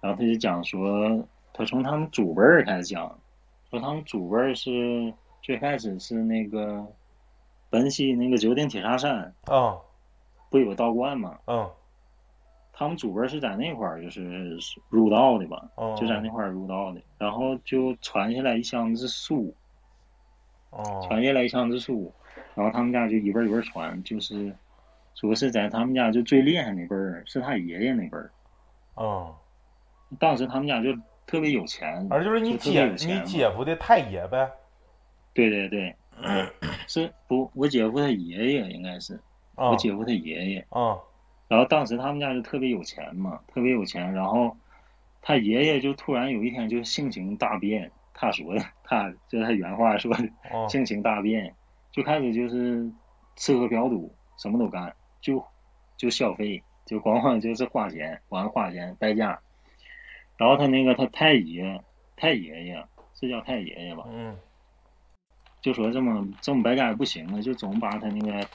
[0.00, 3.18] 然后他就讲说，他从他们祖辈儿开始讲，
[3.70, 5.12] 说他们祖辈儿是
[5.44, 6.82] 最开始是那个
[7.68, 9.76] 本溪那个九鼎铁砂山啊，
[10.48, 11.38] 不有道观吗？
[11.44, 11.70] 嗯。
[12.72, 14.56] 他们祖辈是在那块儿，就是
[14.88, 19.54] 入道的吧，就在那块儿入道的，然后就传下来一箱子书，
[21.02, 22.10] 传下来一箱子书，
[22.54, 24.50] 然后他们家就一辈一辈传，就是
[25.14, 28.30] 说是在他们家就最厉害那辈儿是他爷爷那辈儿，
[28.94, 29.36] 哦，
[30.18, 30.92] 当时他们家就
[31.26, 34.50] 特别有钱，而就是你姐你姐夫的太爷呗，
[35.34, 35.94] 对对对，
[36.86, 39.20] 是不我姐夫他爷爷应该是，
[39.56, 40.96] 我姐夫他爷爷，啊。
[41.46, 44.14] 然后当时他们家就特别有钱嘛，特别有钱。
[44.14, 44.56] 然后
[45.20, 50.28] 他爷爷就突然有一天就性情大变，他说的，他就是他原话说的，
[50.68, 51.54] 性情大变，
[51.92, 52.90] 就开始就是
[53.36, 55.44] 吃喝嫖赌，什么都干，就
[55.96, 59.38] 就消费，就光光就是花钱，光花钱败家。
[60.36, 61.84] 然后他那个他太爷
[62.16, 64.04] 太爷爷是叫太爷爷吧？
[64.08, 64.36] 嗯。
[65.64, 68.46] 就说这么这么败家也不行了，就总把他那个。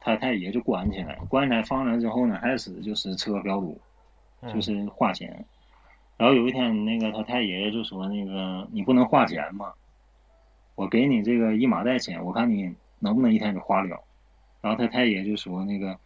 [0.00, 3.78] 他太爷就关起来，关起来放了之后呢，开始就是吃喝嫖赌，
[4.54, 5.44] 就是花钱。
[6.16, 9.72] 然后有一天，那个他太爷爷就说：“那个你不能花钱嘛，
[10.76, 14.00] 我给你这个一麻袋钱，我看你能不能一天给花了。”
[14.62, 15.98] 然后他太爷就说：“那个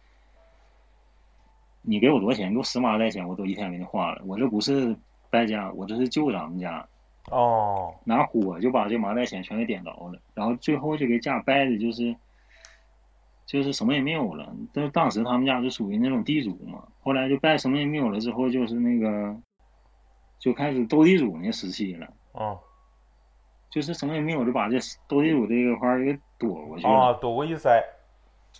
[1.83, 2.51] 你给我多少钱？
[2.51, 4.23] 给我十麻袋钱，我都一天给你花了。
[4.25, 4.97] 我这不是
[5.29, 6.85] 败家，我这是救咱们家。
[7.31, 12.15] 哦，拿火就把这麻袋钱全给点着了，然后最后就给家败的就是。”
[13.45, 19.35] 就是什么也没有了，但当时他们家就属于那种地主嘛，后来就败什么也没有了之后，就是那个
[20.39, 22.07] 就开始斗地主那时期了。
[22.31, 22.57] 哦，
[23.69, 24.77] 就是什么也没有，就把这
[25.09, 26.93] 斗地主这个块儿给躲过去了。
[26.93, 27.83] 啊，躲过一灾。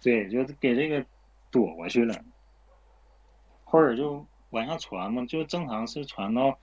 [0.04, 1.04] 对，就给这个
[1.50, 2.14] 躲过去了。
[3.64, 6.60] 后儿就往下传嘛，就正常是传到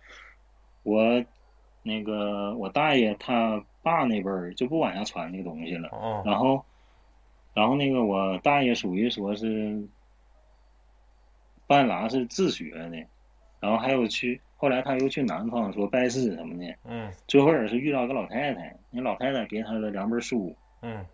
[0.83, 1.25] 我
[1.83, 5.89] 那个我大爷他爸那辈儿就不往下传那个东西了。
[5.93, 6.65] 嗯然后，
[7.55, 9.89] 然后那个我大爷属于说是
[11.67, 13.07] 半拉是自学的，
[13.61, 21.07] 然后还有去后来他又去南方说拜师什么的，嗯最后也是遇到个老太太，那老太太给他了两本书，嗯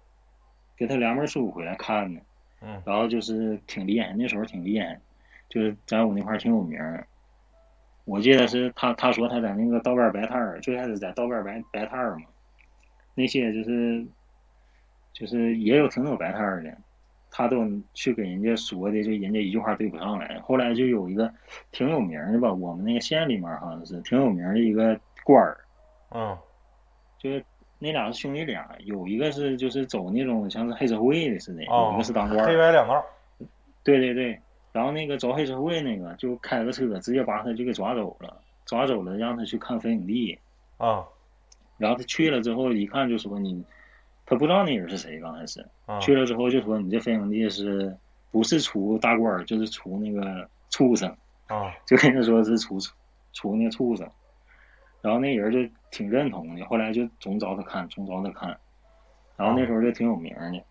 [0.76, 2.20] 给他两本书回来看的，
[2.60, 5.00] 嗯然后就是挺厉害，那时候挺厉害，
[5.48, 7.06] 就是在我那块儿挺有名儿。
[8.06, 12.26] 我记得是他他说他在那个道边摆摊儿，最开始在道边摆摆摊儿嘛，
[13.14, 14.06] 那些就是
[15.12, 16.70] 就是也有挺多摆摊儿的，
[17.30, 20.38] 他都去跟人家说的，就人家一句话对不上来。
[20.40, 21.32] 后来就有一个
[21.72, 25.58] 挺有名的吧，我们那个县里面好像是挺有名的一个官儿，
[26.14, 26.38] 嗯
[27.18, 27.44] 就是
[27.80, 32.46] 那俩是兄弟俩，有一个是就是走那种像是黑社会的似的，有哦一个是当官儿。
[32.46, 33.04] 黑白两道。
[33.82, 34.40] 对对对，
[34.76, 40.38] 然后那个走黑社会那个就开个车直接把他就给抓走了，抓走了让他去看坟影地，
[40.76, 41.02] 啊。
[41.78, 43.64] 然后他去了之后一看就说你，
[44.26, 45.98] 他不知道那人是谁，刚开始啊。
[46.00, 47.96] 去了之后就说你这坟影地是
[48.30, 51.08] 不是出大官儿就是出那个畜生，
[51.46, 51.72] 啊。
[51.86, 52.78] 就跟他说是出
[53.32, 54.06] 出那个畜生，
[55.00, 58.54] 然后那人就挺认同的，后来就总找他看，总找他看，
[59.38, 60.62] 然后那时候就挺有名的。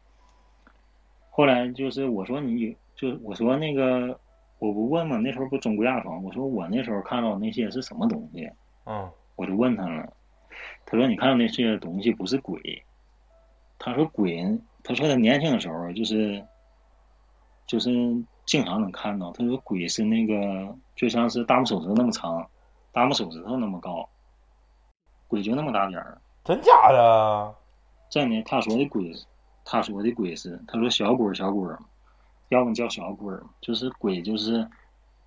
[1.31, 4.19] 后来就是我说你就我说那个
[4.59, 8.49] 我不问嘛，那时候不中国亚床，我说我那时候看到那些是什么东西，
[8.85, 10.13] 嗯我就问他了，
[10.85, 12.83] 他说你看到那些东西不是鬼，
[13.77, 16.41] 他说鬼，他说他年轻的时候就是
[17.67, 17.91] 就是
[18.45, 22.49] 经常能看到，他说鬼是那个就像是大拇手指头那么长，
[22.93, 24.07] 大拇手指头那么高，
[25.27, 26.21] 鬼就那么大点儿。
[26.45, 27.55] 真假的？
[28.09, 29.11] 真的，他说的鬼，
[29.65, 31.77] 他说的鬼是，他说小鬼小鬼儿，
[32.49, 34.67] 要么叫小鬼儿，就是鬼就是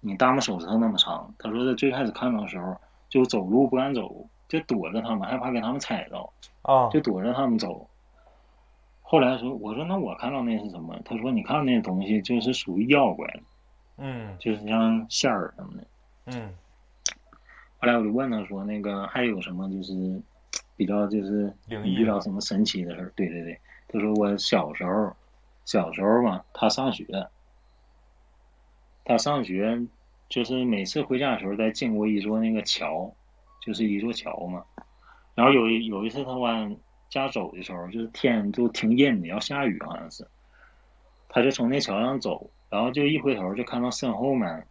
[0.00, 1.34] 你大拇手指头那么长。
[1.38, 2.76] 他说他最开始看到的时候，
[3.08, 6.30] 就走路不敢走，就躲着他们，害怕给他们踩着，
[6.62, 7.88] 啊就躲着他们走。
[9.02, 10.94] 后来说，我说那我看到那是什么？
[11.04, 13.26] 他说你看那东西就是属于妖怪，
[13.96, 15.84] 嗯就是像仙儿什么的。
[16.26, 16.50] 嗯
[17.80, 20.20] 后来我就问他说，那个还有什么就是
[20.76, 21.52] 比较就是
[21.84, 23.12] 遇到什么神奇的事儿？
[23.16, 25.14] 对对对，他说我小时候，
[25.68, 27.28] 小时候嘛，他上学，
[29.04, 29.86] 他上学
[30.30, 33.14] 就是每次回家的时候，再经过一座那个桥，
[33.60, 34.64] 就是一座桥嘛。
[35.34, 36.74] 然后有有一次他往
[37.10, 40.26] 家走的时候，就是天就挺阴的，要下雨好像是，
[41.28, 44.66] 他就从那桥上走，然后就一回头就看到身后面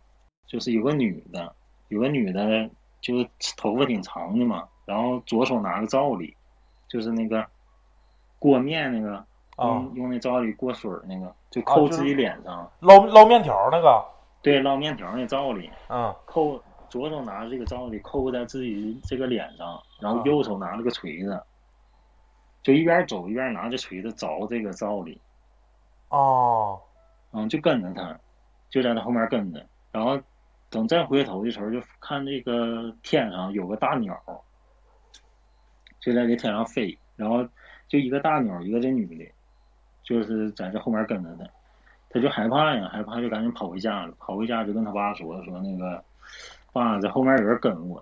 [0.47, 1.53] 就是有个女的，
[1.89, 3.23] 有个女的就
[3.55, 6.35] 头发挺长的嘛，然后左手拿个皂里，
[6.87, 7.45] 就是那个
[8.39, 9.23] 过面那个，
[9.57, 14.05] 用用那灶里过水儿那个，就扣自己脸上，捞捞面条那个。
[14.41, 16.13] 对，捞面条那灶里，嗯。
[16.25, 20.23] 扣左手拿着这个灶里扣在自己这个脸上，然后啊。
[20.25, 21.41] 右手拿了个锤子，
[22.61, 25.19] 就一边走一边拿着锤子凿这个灶里，
[26.09, 26.79] 哦。
[27.33, 28.17] 嗯，就跟着他，
[28.69, 30.17] 就在他后面跟着，然后
[30.69, 34.17] 等再回头的时候，就看这个天上有个大鸟，
[35.99, 37.45] 就在这天上飞，然后
[37.89, 39.29] 就一个大鸟，一个这女的，
[40.07, 41.45] 就是在这后面跟着他，
[42.09, 46.01] 他就害怕呀，害怕就赶紧跑回家了，跑回家就跟他爸说说那个，
[46.71, 48.01] 爸，在后面有人跟我，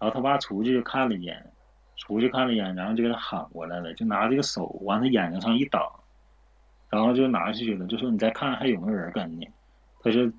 [0.00, 1.50] 然后他爸出去看了一眼，
[1.96, 5.88] 出去看了一眼，然后就给他喊过来了，就拿这个手往他眼睛上一挡。
[6.90, 9.48] 然后就拿下去了，就说你再看还有没有人跟你，
[10.00, 10.30] 他说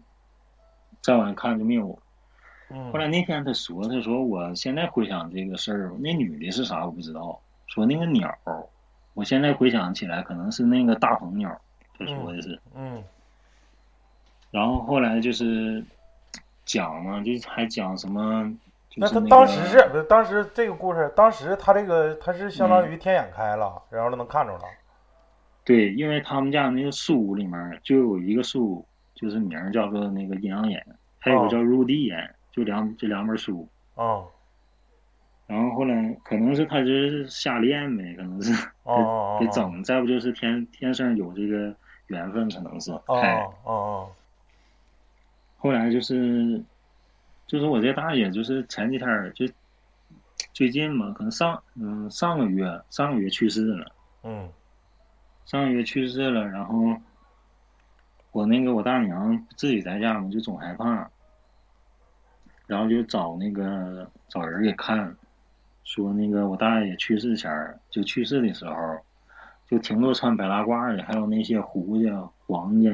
[1.01, 1.99] 再往下看就没有。
[2.69, 8.65] 嗯后来那天他说，他说我现在回想这个事儿，那女的是啥我不知道，说那个鸟儿，
[9.15, 11.59] 我现在回想起来可能是那个大鹏鸟，
[11.97, 12.59] 他说的是。
[12.75, 13.03] 嗯
[14.51, 15.83] 然后后来就是
[16.63, 18.49] 讲嘛，就还讲什么，
[18.89, 21.11] 就那他当时是不是当时这个故事？
[21.15, 24.63] 当时他这个他是相嗯当于天眼开了，然后他能看着了。
[25.65, 30.85] 对，因为他们家那个书里面就有一个书，就是名叫做那个阴阳眼，
[31.19, 33.67] 还有个叫入地眼，就两这两本书。
[33.97, 34.23] 嗯
[35.47, 38.51] 然后后来可能是他就是瞎练呗，可能是
[39.39, 41.75] 给整，再不就是天天生有这个
[42.07, 42.91] 缘分，可能是。
[42.91, 44.11] 哦哎，哦哦
[45.57, 46.63] 后来就是
[47.47, 49.45] 就是我这大爷，就是前几天儿就
[50.53, 53.91] 最近嘛，可能上嗯上个月上个月去世了。
[54.23, 54.51] 嗯
[55.45, 56.99] 上个月去世了，然后
[58.31, 61.07] 我那个我大娘自己在家嘛，就总害怕，
[62.65, 65.15] 然后就找那个找人给看，
[65.85, 68.99] 说那个我大爷去世前儿就去世的时候，
[69.69, 72.89] 就挺多穿白大褂的，还有那些胡家、黄家，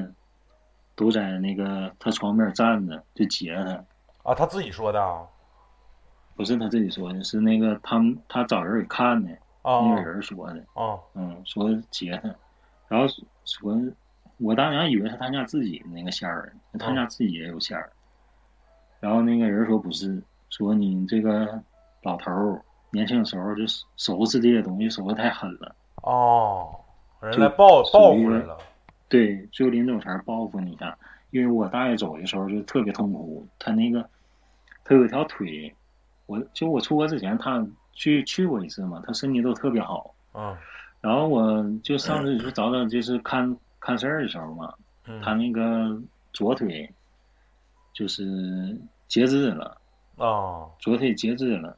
[0.95, 4.29] 都在那个他床边站着，就截他。
[4.29, 5.25] 啊，他自己说的啊？
[6.35, 9.29] 不是他自己说的，是那个他们他找人给看的，
[9.63, 10.59] 那个人说的。
[10.73, 10.99] 啊。
[11.15, 12.35] 嗯，说截他，
[12.87, 13.07] 然后
[13.45, 13.75] 说，
[14.37, 17.91] 我大娘以为是他家自己的那个仙儿，他家自己也有仙儿。
[18.99, 21.61] 然后那个人说不是，说你这个
[22.03, 22.61] 老头儿
[22.91, 23.63] 年轻的时候就
[23.97, 25.75] 收拾这些东西收拾太狠了。
[26.03, 26.75] 哦。
[27.21, 28.57] 人来报报复来了。
[29.07, 30.97] 对，就临走前报复你一下，
[31.29, 34.03] 因为我大爷走的时候就特别痛苦，他那个
[34.83, 35.71] 他有一条腿，
[36.25, 37.63] 我就我出国之前他
[37.93, 40.15] 去去过一次嘛，他身体都特别好。
[40.33, 40.57] 嗯。
[40.99, 44.73] 然后我就上次就找他，就是看看事儿的时候嘛，
[45.21, 45.95] 他那个
[46.33, 46.89] 左腿
[47.93, 48.75] 就是
[49.07, 49.77] 截肢了。
[50.17, 50.65] 啊。
[50.79, 51.77] 左腿截肢了，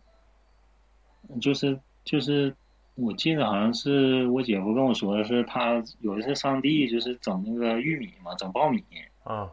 [1.39, 2.55] 就是就是。
[2.95, 8.83] 我记得好像是我姐夫跟我说的是，他有一次上地就是整那个玉米嘛，整苞米，
[9.23, 9.49] 啊，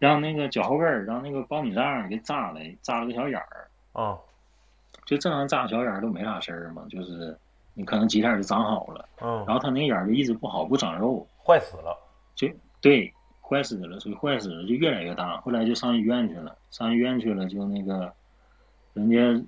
[0.00, 4.18] 让那个脚后跟儿让那个苞米渣给扎了，扎了个小眼儿，啊，
[5.04, 7.38] 就正常扎小眼儿都没啥事儿嘛，就是
[7.72, 11.96] 你可能几天就长好了，嗯，然后他那个眼儿就一直不好，不长肉，坏死了，
[12.34, 12.48] 就
[12.80, 18.12] 对，坏死了，所以坏死了就越来越大，后来就上医院去了，上医院去了就那个，
[18.92, 19.46] 人家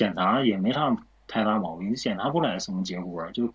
[0.00, 0.96] 检查也没啥。
[1.28, 3.52] 太大毛病，检查不来什么结果，就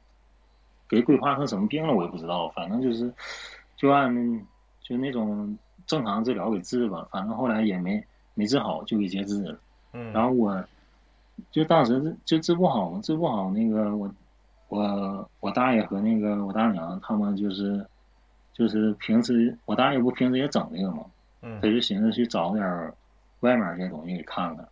[0.88, 2.48] 给规划成什么病了，我也不知道。
[2.50, 3.12] 反正就是，
[3.76, 4.16] 就按
[4.80, 7.06] 就那种正常治疗给治吧。
[7.12, 8.02] 反正后来也没
[8.34, 9.60] 没治好，就给截肢了。
[9.92, 10.14] 嗯。
[10.14, 10.64] 然后我，
[11.52, 14.10] 就当时就治不好嘛，治不好那个我
[14.70, 17.86] 我我大爷和那个我大娘他们就是
[18.54, 21.04] 就是平时我大爷不平时也整这个嘛，
[21.42, 21.60] 嗯。
[21.62, 22.94] 他就寻思去找点
[23.42, 24.66] 外面这些东西给看看，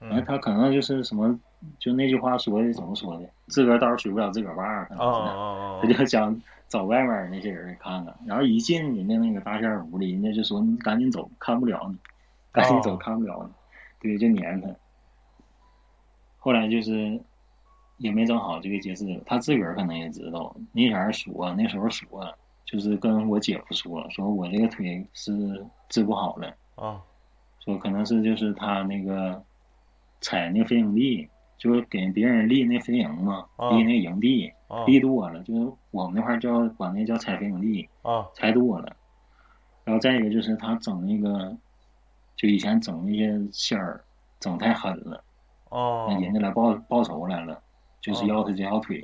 [0.00, 0.24] 嗯。
[0.24, 1.38] 他可能就是什么。
[1.80, 3.26] 就那句话说的怎么说的？
[3.48, 4.86] 自个儿刀儿不了自个儿把儿，
[5.82, 8.14] 他就想找外面那些人看看。
[8.24, 11.96] 然后一进人家那个大仙屋里，人家就说你赶紧走，看不了你，
[12.52, 13.52] 赶紧走，看不了你。
[14.00, 14.68] 对，就撵他。
[16.38, 17.18] 后来就是
[17.96, 19.20] 也没整好，就给截肢了。
[19.26, 22.32] 他自个儿可能也知道，那前儿说那时候说，
[22.66, 26.54] 就是跟我姐夫说，说我这个腿是治不好了。
[26.76, 27.00] 啊，
[27.64, 29.42] 说可能是就是他那个
[30.26, 31.28] 踩那飞行地。
[31.58, 34.52] 就是给别人立那飞营嘛，立那营地，
[34.86, 37.88] 立多了，就是我们那块儿叫管那叫踩飞营地，
[38.34, 38.94] 踩多了。
[39.82, 41.56] 然后再一个就是他整那个，
[42.36, 44.04] 就以前整那些仙儿，
[44.38, 45.24] 整太狠了，
[45.70, 47.58] 那人家来报报仇来了，
[48.02, 49.02] 就是要他这条腿，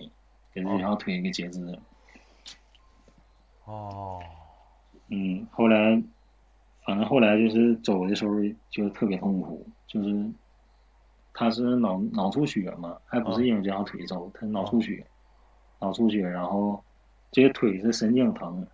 [0.52, 1.78] 给这条腿给截肢了。
[3.64, 4.20] 哦，
[5.08, 6.02] 嗯，后来，
[6.84, 8.34] 反正后来就是走的时候
[8.68, 10.30] 就特别痛苦，就是。
[11.34, 15.04] 他是脑脑出血嘛，还不是因为这条腿走，他脑出血，
[15.80, 16.82] 脑出血，然后
[17.30, 18.66] 这个腿是神经疼，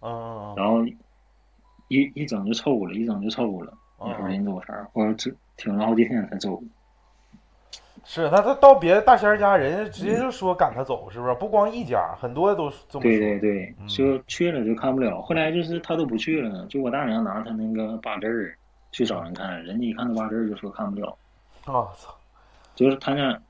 [0.00, 0.84] 啊，然后
[1.88, 6.62] 一一整就抽了，一整就抽了，一会儿临走前，或者这挺了好几天才走。
[8.04, 11.34] 是，他他到别的大仙家，人家直接就说赶他走，是不是？
[11.34, 13.00] 不光一家，很多都这么说。
[13.02, 18.56] 对对对，就去了就看不了，后来就是他都不去了，就我大娘拿他那个八字儿
[18.92, 21.18] 去找人看，人家一看那八字儿就说看不了。
[21.72, 22.14] 我操！
[22.74, 23.40] 就是他家，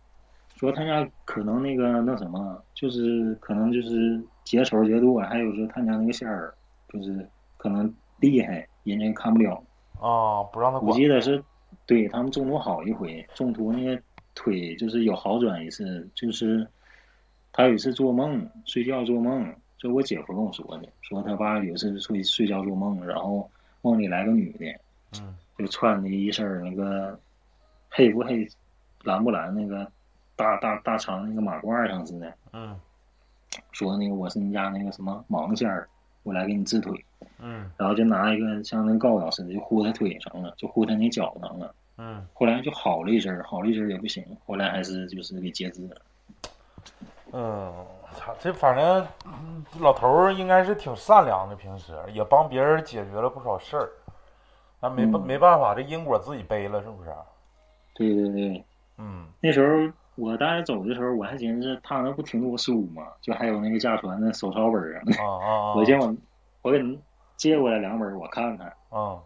[0.57, 6.55] 说他家可能那个那什么，就是可能就是结仇结多，还有说他家那个线儿，
[6.89, 9.62] 就是可能厉害，人家看不了。
[10.01, 11.43] 啊，不让他我记得是，
[11.85, 14.01] 对他们中途好一回，中途那个
[14.35, 16.66] 腿就是有好转一次，就是
[17.53, 23.51] 他有一次做梦，睡觉做梦，就我姐夫跟我说的，说他爸有一次睡睡觉做梦，然后
[23.83, 24.66] 梦里来个女的，
[25.21, 27.19] 嗯，就穿的一身那个。
[27.91, 28.49] 黑不黑，
[29.03, 29.55] 蓝不蓝？
[29.55, 29.91] 那个
[30.36, 32.32] 大大大长那个马褂上似的。
[32.53, 32.78] 嗯。
[33.72, 35.89] 说那个我是你家那个什么盲仙儿，
[36.22, 37.05] 我来给你治腿。
[37.39, 37.70] 嗯。
[37.76, 41.74] 然后就拿一个像那膏药似的，就呼他腿上了，就呼他那脚上了。
[41.97, 42.26] 嗯。
[42.32, 45.97] 后来就好了一阵儿，好了一阵儿也不行，后来还是就是给截肢了。
[47.32, 47.72] 嗯，
[48.14, 49.07] 操，这反正
[49.80, 53.91] 老头儿应该是挺善良的，平时也帮别人解决了不少事儿。
[54.80, 57.11] 那没办没办法，这因果自己背了，是不是？
[57.99, 58.64] 对对对，
[58.96, 63.03] 嗯，那时候我大爷走的时候，我还寻思他那不挺多书嘛？
[63.20, 65.03] 就还有那个家传的手抄本啊。
[65.18, 66.16] 啊啊 我见我
[66.62, 66.99] 我给你
[67.36, 68.68] 借过来两本，我看看。
[68.90, 69.18] 啊。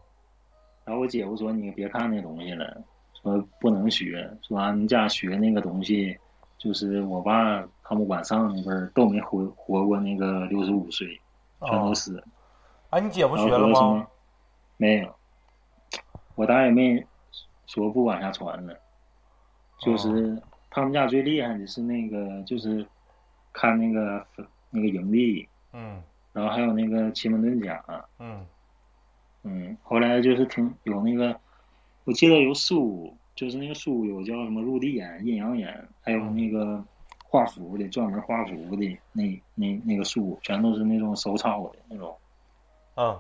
[0.85, 2.83] 然后我姐夫说：“你别看那东西了，
[3.23, 6.19] 说不能学，说俺们家学那个东西，
[6.59, 11.07] 就是我爸他们晚上那辈都没活活过那个六十五岁，
[11.61, 12.25] 全都死了。”
[12.91, 14.07] 啊，你姐夫学了吗？
[14.77, 15.15] 没有，
[16.35, 17.07] 我大爷没。
[17.73, 18.79] 说不往下传了，
[19.81, 22.87] 就是他们家最厉害的是那个，就是
[23.51, 24.27] 看那个
[24.69, 26.03] 那个营地，嗯，
[26.35, 27.83] 然后还有那个奇门遁甲，
[28.19, 28.47] 嗯，
[29.45, 31.35] 嗯，后来就是听有那个，
[32.05, 36.85] 我记得有书，就是那个书有叫什么陆地眼、阴阳眼，还有那个
[37.25, 42.15] 画符的，专门画符的那那那个书，全都是那种手抄的那种。
[42.97, 43.19] 嗯。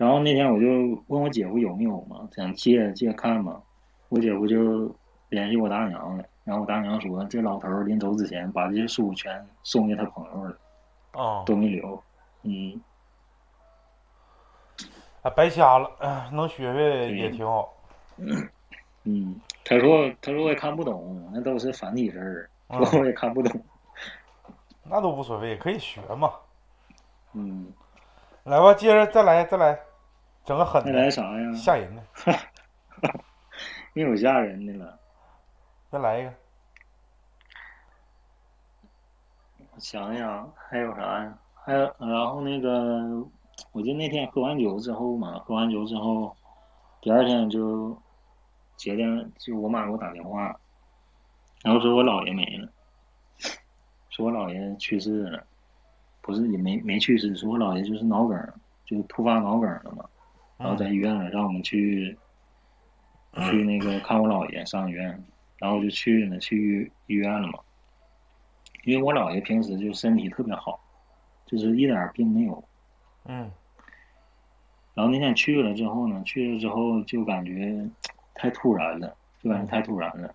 [0.00, 0.66] 然后那天我就
[1.08, 3.60] 问我姐夫有没有嘛，想借借看嘛。
[4.08, 4.90] 我姐夫就
[5.28, 10.58] 联系我大娘了，然后我大娘说这老头临走之前把这些书全送给他朋友了，
[11.10, 12.02] 啊，都没留。
[12.44, 12.80] 嗯。
[15.20, 17.70] 啊，白瞎了，能学学也挺好。
[19.04, 23.62] 嗯，他说他说我也看不懂，那都是繁体字儿，说我也看不懂。
[24.82, 26.32] 那都无所谓，可以学嘛。
[27.34, 27.70] 嗯。
[28.44, 29.78] 来吧，接着再来再来。
[30.50, 31.52] 整个狠的，来啥呀？
[31.52, 32.02] 吓人的，
[33.92, 34.98] 没有吓人的了。
[35.92, 36.34] 再来一个。
[39.70, 41.38] 我想想还有啥呀？
[41.54, 43.24] 还有，然后那个，
[43.70, 46.36] 我就那天喝完酒之后嘛，喝完酒之后，
[47.00, 47.96] 第二天就
[48.74, 50.58] 接电，就我妈给我打电话，
[51.62, 52.68] 然后说我姥爷没了，
[54.08, 55.46] 说我姥爷去世了，
[56.20, 58.36] 不是也没没去世，说我姥爷就是脑梗，
[58.84, 60.04] 就突发脑梗了嘛。
[60.60, 62.18] 然后在医院了，让我们去
[63.48, 65.24] 去那个看我姥爷上医院，
[65.56, 67.58] 然后就去了，去医院了嘛。
[68.84, 70.78] 因为我姥爷平时就身体特别好，
[71.46, 72.62] 就是一点病没有。
[73.24, 73.50] 嗯。
[74.94, 77.88] 然后那天去了之后呢，去了之后就感觉
[78.34, 80.34] 太突然了，就感觉太突然了。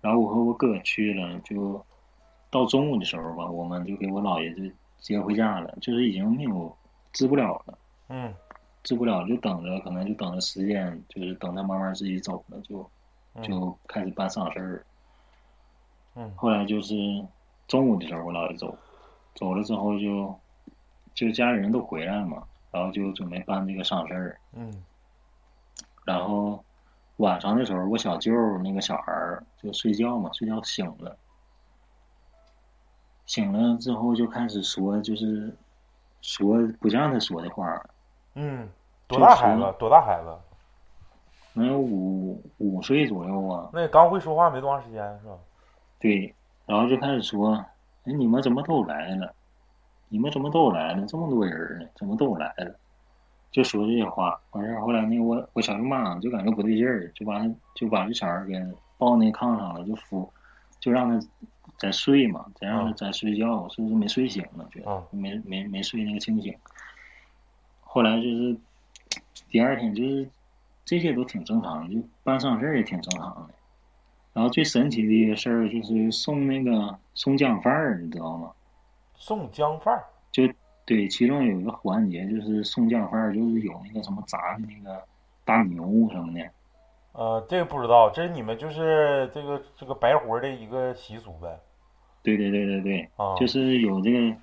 [0.00, 1.80] 然后我和我哥去了，就
[2.50, 6.76] 到中午的时候吧，我们就给我姥爷就接回家了，就是已经没有
[7.12, 7.78] 治不了了。
[8.08, 8.34] 嗯。
[8.82, 12.90] 治不了就等着，可能就等着时间，就是等他慢慢自己走了，就
[13.42, 14.84] 就开始办丧事儿。
[16.14, 16.32] 嗯。
[16.36, 16.94] 后来就是
[17.68, 18.76] 中午的时候，我姥爷走，
[19.34, 20.36] 走了之后就
[21.14, 24.38] 就家里人都回来了嘛，然后就准备办这个丧事儿。
[24.52, 24.82] 嗯。
[26.04, 26.64] 然后
[27.18, 31.16] 晚上的时候，我小舅那个小孩儿就睡觉嘛，睡觉醒了，
[33.26, 35.56] 醒了之后就开始说，就是
[36.20, 37.80] 说不让他说的话。
[38.34, 38.68] 嗯，
[39.06, 39.74] 多大孩子？
[39.78, 40.36] 多大孩子？
[41.54, 43.68] 能有五五岁左右啊。
[43.72, 45.34] 那刚会说话没多长时间是吧？
[46.00, 47.54] 对，然后就开始说
[48.04, 49.34] ：“哎，你们怎么都来了？
[50.08, 51.06] 你们怎么都来了？
[51.06, 52.74] 这么多人呢，怎么都来了？”
[53.52, 54.40] 就说这些话。
[54.52, 57.38] 完事儿后来那个我我小舅妈就感觉不对劲儿，就把
[57.74, 58.54] 就把这小孩给
[58.96, 60.32] 抱那炕上了，就扶，
[60.80, 61.26] 就让他
[61.78, 64.66] 在睡嘛，再让他再睡觉，是不是没睡醒呢？
[64.72, 66.56] 觉得没没没睡那个清醒。
[67.94, 68.56] 后来就是
[69.50, 70.26] 第二天，就是
[70.82, 73.54] 这些都挺正常的，就办丧事也挺正常的。
[74.32, 78.52] 然后最神奇的一个事儿就是送那个送姜饭儿，你知道吗？
[79.14, 80.04] 送姜饭儿？
[80.30, 80.44] 就
[80.86, 85.04] 对，其中有一个环节就是送姜饭儿，就是有那个什么炸的那个
[85.44, 86.50] 大牛什么的。
[87.12, 91.60] 呃，这个不知道，这是你们就是这个这个白活的一个习俗呗？
[92.22, 94.34] 对对对对对，啊，就是有这个。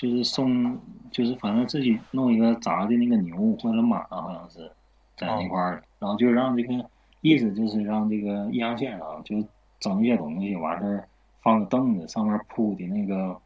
[0.00, 0.78] 就是送，
[1.10, 4.72] 就是反正自己弄一个炸的那个牛或者马，好像是
[5.14, 6.72] 在那块儿，然后就让这个
[7.20, 9.36] 意思就是让这个易阳县啊，就
[9.78, 11.06] 整一些东西，完事儿
[11.42, 13.38] 放个凳子，上面铺的那个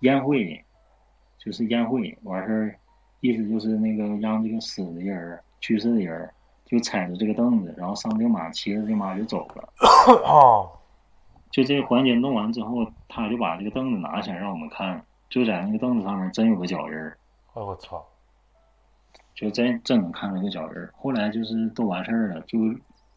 [0.00, 0.64] 烟灰，
[1.36, 2.78] 就是烟灰，完事儿
[3.20, 6.30] 意思就是那个让这个死的人、去世的人
[6.64, 9.68] 就踩着这个凳子，然后上这个马，骑着这马就走了。
[10.24, 10.70] 哦，
[11.52, 15.04] 就这个环节弄完之后，他就把这个凳子拿起来让我们看。
[15.28, 17.18] 就在那个凳子上面真有个脚印儿，
[17.54, 18.04] 哎我操！
[19.34, 20.90] 就真真能看到个脚印儿。
[20.96, 22.58] 后来就是都完事儿了，就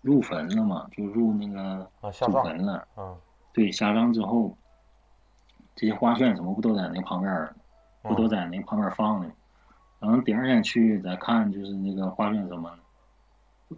[0.01, 2.88] 入坟了嘛，就入那个祖坟了。
[2.97, 3.16] 嗯，
[3.53, 4.57] 对，下葬之后，
[5.76, 7.55] 这些花圈什么不都在那旁边儿，
[8.01, 9.32] 不都在那旁边放呢？
[9.99, 12.70] 然后第二天去再看，就是那个花圈什么，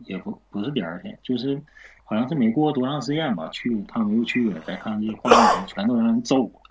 [0.05, 1.61] 也不不是第二天，就是
[2.05, 6.61] 好像是没过多长时间吧，去他们又去了，再看这些花圈全都让人揍了，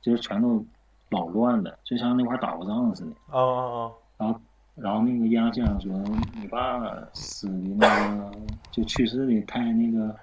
[0.00, 0.64] 就是全都。
[1.10, 3.10] 老乱了，就像那块打过仗似的。
[3.30, 3.94] 哦哦哦！
[4.16, 4.40] 然后，
[4.76, 5.92] 然后那个丫先生说
[6.40, 6.80] ：“你爸
[7.12, 8.32] 死的那个，
[8.70, 10.14] 就去世的太那个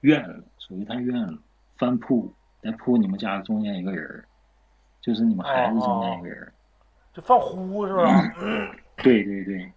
[0.00, 1.38] 怨了，属于太怨了。
[1.76, 4.24] 翻铺，再铺你们家中间一个人
[5.00, 6.52] 就是你们孩子中间一个人
[7.14, 8.34] 就犯呼是吧？
[8.96, 9.72] 对对对。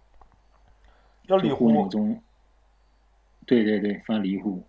[1.26, 2.20] 要离户中。
[3.46, 4.62] 对对对，犯离户，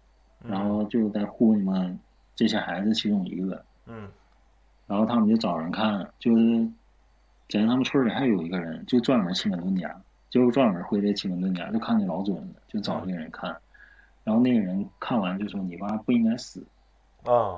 [0.43, 1.99] 然后就在护你们
[2.35, 3.65] 这些孩子其中一个。
[3.87, 4.07] 嗯。
[4.93, 6.69] 然后他们就找人看，就是
[7.49, 13.57] 在他们村里还有一个人，就专门奇门遁甲，就专门会这奇门遁甲，就看的老准了，就找那个人看。
[14.23, 16.63] 然后那个人看完就说：“你爸不应该死。”
[17.25, 17.57] 啊，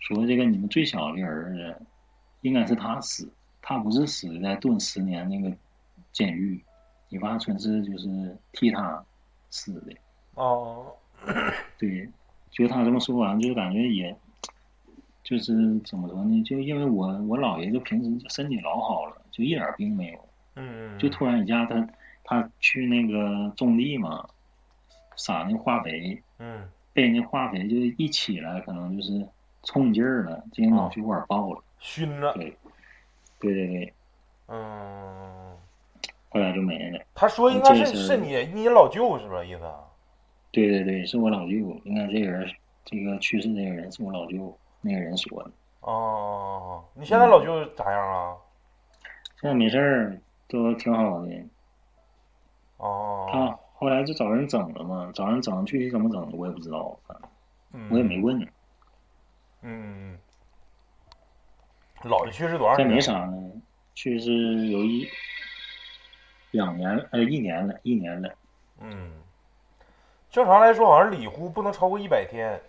[0.00, 1.76] 说这个你们最小的儿子
[2.40, 5.56] 应该是他死，他不是死在蹲十年那个
[6.10, 6.60] 监狱，
[7.08, 9.00] 你爸纯是就是替他
[9.50, 9.92] 死的。
[10.34, 10.92] 哦，
[11.78, 12.10] 对，
[12.50, 14.16] 就他这么说完，就感觉也，
[15.24, 16.42] 就是怎么说呢？
[16.44, 20.18] 就因为我我姥爷就平时身体老好了，就一点病没有。
[20.56, 21.88] 嗯就突然一下，他
[22.22, 24.24] 他去那个种地嘛，
[25.16, 29.26] 撒那化肥，嗯被那化肥就一起来，可能就是
[29.64, 31.60] 冲劲儿了，这个脑血管爆了。
[31.80, 32.56] 熏了，对，
[33.40, 33.92] 对对对，
[34.46, 35.56] 嗯，
[36.28, 37.00] 后来就没了。
[37.14, 39.42] 他说应该是是是你你老舅是吧？
[39.42, 39.62] 意思？
[40.52, 41.52] 对对对，是我老舅，
[41.84, 42.48] 应该这个人，
[42.84, 45.50] 这个去世这个人是我老舅那个人说的。
[45.80, 48.36] 哦，你现在老舅咋样啊？
[49.40, 51.28] 现在没事儿，都挺好的。
[52.76, 57.30] 哦，他后来就找人整了嘛，找人整，具体怎么整的我也不知道，反正
[57.72, 58.46] 嗯我也没问。
[59.62, 60.18] 嗯，
[62.02, 62.94] 老的去世多长这时间？
[62.94, 63.52] 没啥呢，
[63.94, 64.30] 去世
[64.68, 65.08] 有一
[66.50, 68.34] 两年，呃，一年了，一年了。
[68.80, 69.12] 嗯，
[70.30, 72.60] 正常来说好像里乎不能超过一百天。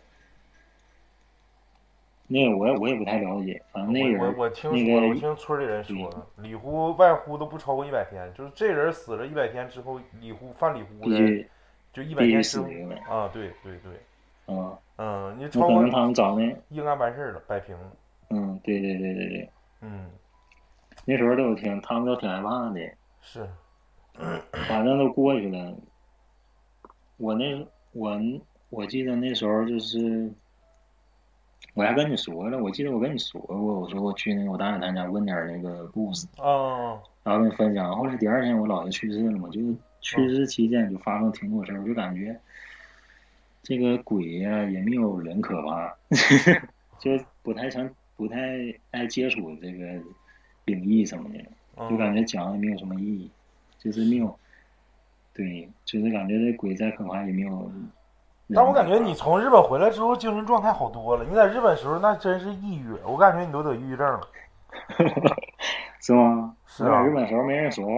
[2.28, 11.46] 那个我也我也不太了解，反正那个人我我我听那说了，我听村里人说的，里呼外呼都不超过一百天，就是这人死了一百天之后，里呼犯里呼的
[11.94, 12.66] 就一百天之后
[13.10, 13.92] 啊，对对对，
[14.48, 17.92] 嗯，嗯，你超过他们找那，应该完事儿了，摆平了，
[18.32, 19.50] 嗯，对对对对对，
[19.82, 20.10] 嗯，
[21.06, 22.80] 那时候都挺，他们都挺害怕的，
[23.22, 23.48] 是，
[24.68, 25.74] 反正都过去了。
[27.18, 28.20] 我那我
[28.70, 30.30] 我记得那时候就是，
[31.76, 37.94] 我还跟你说了，我记得我跟你说过，我说我去那个我大爷他家问点儿那个故事，啊，然后跟你分享。
[37.94, 42.40] 后来第二天我姥爷去世了嘛，就是去世期间就发生挺多事儿，我就感觉
[43.62, 45.94] 这个鬼呀、也没有人可怕，
[46.98, 47.12] 就
[47.44, 48.40] 不太想不太
[48.92, 50.02] 爱接触这个
[50.64, 53.30] 灵异什么的，就感嗯觉讲也没有什么意义，
[53.80, 54.34] 就是没有，
[55.34, 57.70] 对，就是感觉这鬼再可怕也没有。
[58.54, 64.22] 但我感觉你从日本回来之后精神状态好多了，你在日本时候那真是抑郁，我感觉你都得抑郁症了。
[66.00, 66.54] 是吗？
[66.68, 67.94] 是啊日本时候没人说话，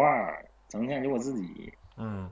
[0.70, 1.74] 整天就我自己。
[1.98, 2.30] 嗯，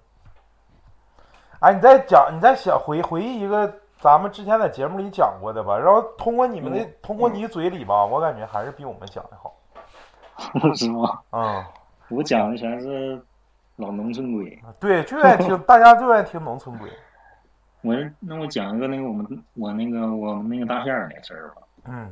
[1.60, 9.54] 哎，你再讲，你再想回回忆一个咱们之前在节目里讲过的吧，然后通过你们的，嗯通过你嘴里吧，我感觉还是比我们讲的好。
[10.76, 11.20] 是吗？
[11.32, 11.66] 嗯，
[12.10, 13.22] 我讲的全是
[13.78, 14.58] 老农村鬼。
[14.80, 16.90] 对，就爱听，大家就爱听农村鬼。
[17.86, 21.62] 我那我讲一个那个我们我那个我们那个大仙儿那事儿吧。
[21.88, 22.12] 嗯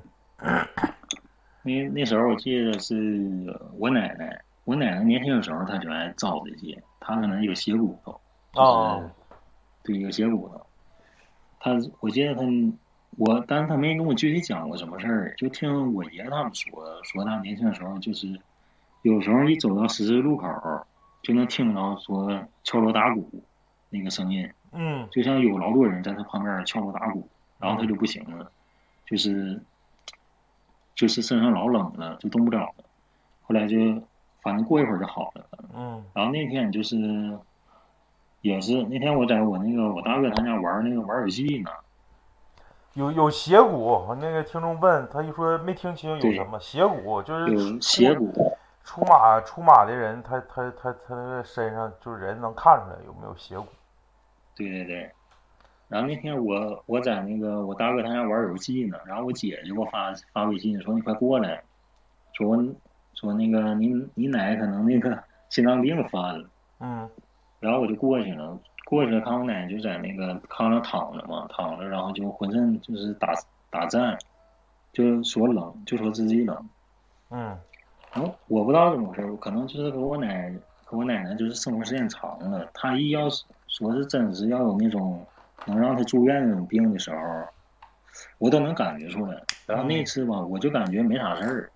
[1.63, 8.11] 那那时候我记得是我奶奶，我奶奶年轻的时候她就爱造这些，她可能有血骨头，
[8.51, 9.11] 就是、哦
[9.81, 10.65] 对有血骨头。
[11.59, 11.71] 她
[12.01, 12.41] 我记得她
[13.17, 18.27] 我，但是她没跟我具体讲过什么事儿，就听我爷他们说，说她年轻的时候就是
[19.01, 20.47] 有时候一走到十字路口，
[21.23, 23.43] 就能听到说敲锣打鼓
[23.89, 24.47] 那个声音。
[24.73, 27.27] 嗯就像有老多人在他旁边敲锣打鼓，
[27.59, 28.51] 然后他就不行了，
[29.05, 29.61] 就是
[30.95, 32.83] 就是身上老冷了，就动不了了。
[33.43, 33.77] 后来就
[34.41, 35.45] 反正过一会儿就好了。
[35.75, 37.37] 嗯然后那天就是
[38.41, 41.69] 也是那天我在我那个我大哥他家玩那个玩游戏呢，
[42.93, 53.65] 有有邪骨，那个听众问他一说没听清有什么邪骨，就是斜骨，出马出马的人，他他他他那个身上就是人能看出来有没有邪骨。
[54.55, 55.11] 对对对。
[55.89, 61.63] 然后那天我我在那个我大哥他家玩游戏呢，然后我姐就给我发发微信说你快过来，
[62.33, 62.57] 说我
[63.13, 66.49] 说那个你你奶可能那个 心脏病犯了。
[66.79, 67.09] 嗯
[67.59, 73.31] 然后我就过去了，过去了，看我奶就在那个炕上躺着嘛，躺着，然后就浑身就是打
[73.69, 74.17] 打颤，
[74.91, 76.69] 就说冷，就说自己冷。
[77.29, 77.57] 嗯
[78.13, 85.25] 然后我不知道怎么回事，可能就是和我奶和我奶奶就是生活时间长了，她一要是说是真是要有那种
[85.65, 87.17] 能让她住院那种病的时候，
[88.37, 89.41] 我都能感觉出来。
[89.65, 91.71] 然后那次吧，我就感觉没啥事儿。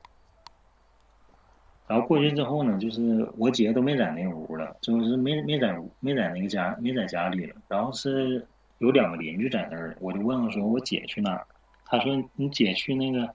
[1.88, 7.56] 然后过去之后呢，就是我姐都没在那屋了，就是没没在没在那个家没在家里了。
[7.68, 8.46] 然后是
[8.78, 11.48] 有两个邻居在那儿，我就问了说我姐去哪儿？
[11.88, 13.34] 她说你姐去那个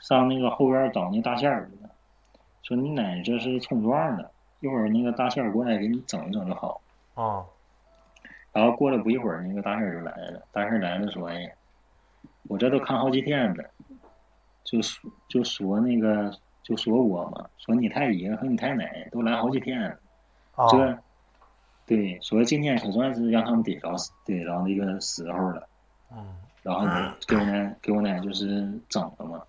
[0.00, 1.90] 上那个后院找那大仙儿去了。
[2.62, 4.28] 说你奶这是冲撞的，
[4.58, 6.80] 一会儿那个大仙儿过来给你整一整就好。
[7.14, 7.44] 啊
[8.52, 10.42] 然后过了不一会儿，那个大婶儿就来了。
[10.52, 11.54] 大婶儿来了说：“哎，
[12.48, 13.64] 我这都看好几天了，
[14.64, 16.32] 就说就说那个
[16.62, 19.98] 就说我嘛，说你太爷和你太奶都来好几天了，
[20.54, 20.98] 啊这
[21.86, 23.88] 对说今天可算是让他们逮着
[24.24, 25.68] 逮着那个时候了。
[26.10, 26.86] 嗯然后
[27.26, 29.42] 给我奶给我奶就是整了嘛，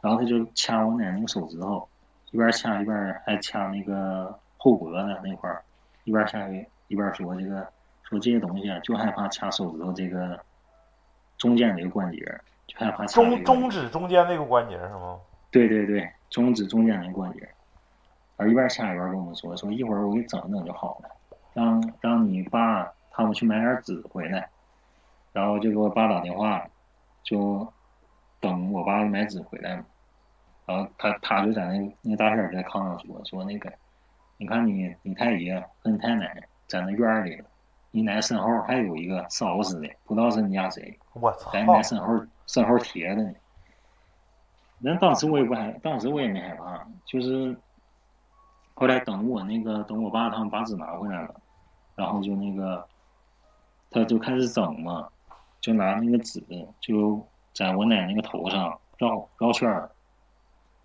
[0.00, 1.86] 然后他就掐我奶那个手指头，
[2.30, 5.62] 一边掐一边还掐那个后脖子那块儿，
[6.04, 7.68] 一边下去一边说这个
[8.08, 10.40] 说这些东西啊，就害怕掐手指头这个
[11.36, 12.18] 中间这个关节，
[12.66, 15.20] 就害怕中中指中间那个关节是吗？
[15.50, 17.48] 对对对，中指中间那个关节。
[18.36, 21.10] 而一边掐一边跟我们说说一会儿我给你整整就好了，
[21.52, 24.48] 让让你爸他们去买点纸回来，
[25.32, 26.64] 然后就给我爸打电话，
[27.24, 27.70] 就
[28.40, 29.84] 等我爸买纸回来嘛。
[30.66, 33.72] 然后他他就在那那大婶在炕上说说那个，
[34.36, 37.42] 你看你你太爷和你太奶在那院里
[37.90, 43.32] 了，你奶身后还有一个烧死的，不知道是你家谁，我操，在你奶身后身后贴着呢。
[44.78, 47.56] 那当时我也不害，当时我也没害怕，就是。
[48.80, 51.34] 后来等我那个等我爸他们把纸拿回来了，
[51.96, 52.86] 然后就那个，
[53.90, 55.08] 他就开始整嘛，
[55.60, 56.40] 就拿那个纸
[56.80, 57.20] 就
[57.52, 59.90] 在我奶那个头上绕绕圈儿，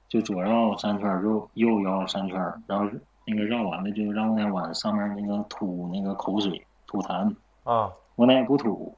[0.10, 2.89] 就左绕三圈儿，右右绕三圈儿，然后
[3.28, 8.96] 那个绕完了就让我奶往上面那个吐那个口水吐痰啊，我奶不吐，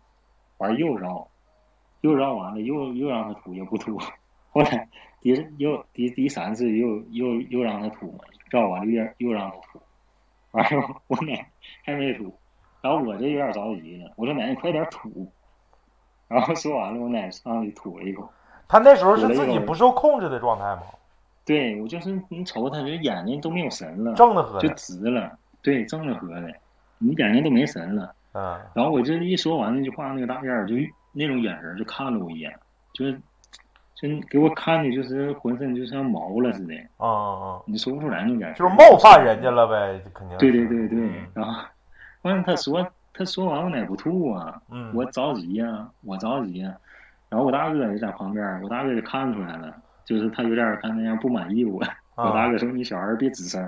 [0.57, 1.25] 完又绕，
[2.01, 3.97] 又绕完了又又让他吐也不吐，
[4.51, 4.89] 后来
[5.21, 8.19] 第又第第三次又又又让他吐嘛。
[8.51, 9.81] 绕完了又又让他吐，
[10.51, 11.49] 完了我奶
[11.83, 12.37] 还没吐，
[12.81, 15.31] 然后我这有点着急了，我说奶你快点吐，
[16.27, 18.29] 然后说完了我奶上去吐了一口。
[18.67, 20.83] 他那时候是自己不受控制的状态吗？
[21.43, 26.53] 对，我就是你瞅他这眼睛都没有神了，正的喝就直了，对，正的喝的，
[26.97, 28.13] 你眼睛都没神了。
[28.31, 28.61] 啊。
[28.73, 30.75] 然后我这一说完那句话，那个大燕儿就
[31.13, 32.53] 那种眼神就看了我一眼，
[32.93, 33.19] 就是。
[33.97, 36.75] 真给我看的，就是浑身就像毛了似的。
[36.97, 37.61] 啊啊啊！
[37.65, 38.59] 你说不出来那种感觉。
[38.59, 40.37] 就是冒犯人家了呗，肯定。
[40.37, 41.63] 对对对对，然后，
[42.23, 44.61] 完了他说他说完我奶不吐啊，
[44.93, 46.75] 我着急呀，我着急呀。
[47.29, 49.73] 然后我大哥也在旁边，我大哥就看出来了，
[50.03, 51.81] 就是他有点儿看那样不满意我。
[52.15, 53.65] 我大哥说你小孩别吱声。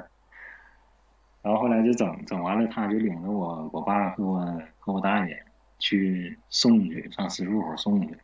[1.48, 5.46] 然后后来就整整完了，他就领着我我爸和我和我大爷
[5.80, 8.18] 去送去，上十字路口送去。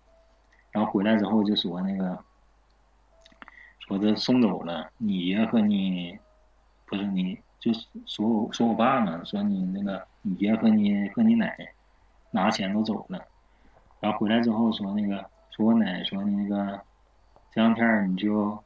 [0.74, 2.21] 然后回来之后就说那个，
[3.80, 6.19] 说这送走了你爷和你，
[6.86, 7.71] 不是你，就
[8.05, 11.57] 说我说我爸呢，说你那个你爷和你和你奶
[12.32, 13.26] 拿钱都走了，
[14.01, 16.82] 然后回来之后说那个说我奶说那个
[17.53, 18.61] 这两天你就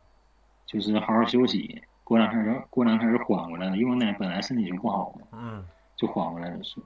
[0.65, 5.63] 就是好好休息，过两天就过两天就缓过来了，因为我奶本来身体就不好嘛，嗯，
[5.95, 6.81] 就缓过来了是。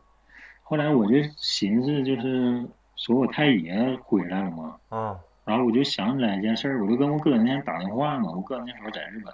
[0.63, 2.67] 后来我就寻思就是。
[2.97, 9.34] 说我太爷回来了嘛，嗯，然后我就想起来一件事儿，我就跟我哥那天打电话嘛，我哥那时候在日本，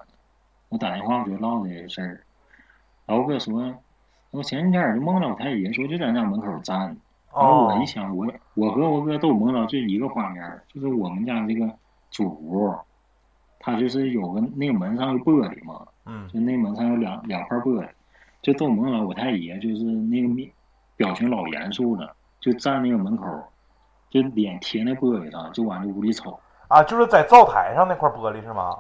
[0.69, 2.23] 我打电话我就唠这个事儿，
[3.05, 3.73] 然后我哥说，
[4.31, 6.95] 我前几天就梦到我太爷，说就在那门口站，
[7.35, 11.69] 然后我一想，我我和我哥都梦到这一个画面，就是我们家这个
[12.09, 12.73] 主屋，
[13.59, 17.87] 他就是有个那个门上有玻璃嘛，嗯，就那门上有两两块玻璃，
[18.41, 20.49] 就都梦到我太爷就是那个面
[20.95, 23.25] 表情老严肃了，就站那个门口。
[24.09, 26.39] 就脸贴那玻璃上，就往那屋里瞅。
[26.69, 28.73] 啊，就是在灶台上那块玻璃是吗？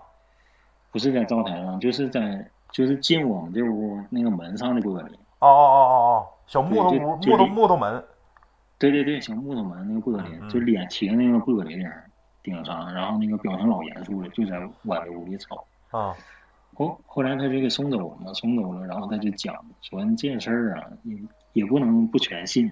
[0.89, 5.11] 不是在灶台上，就是在就是进我们这屋那个门上的玻璃。
[5.39, 8.01] 哦哦哦哦哦，小木头屋，木头木头门。
[8.79, 11.85] 对对对，小木头门那个玻璃，就脸贴那个玻璃顶
[12.47, 15.65] 顶上，然后那个表情老严肃了，就在往这屋里吵。
[15.91, 16.15] 啊。
[16.73, 21.17] 后后来他就给送走了嘛，送走了，然后他就讲说这件事儿啊，也
[21.51, 22.71] 也不能不全信。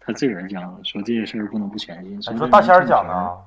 [0.00, 2.16] 他自个儿讲说这些事儿不能不全信。
[2.16, 3.38] 你说大仙儿讲的？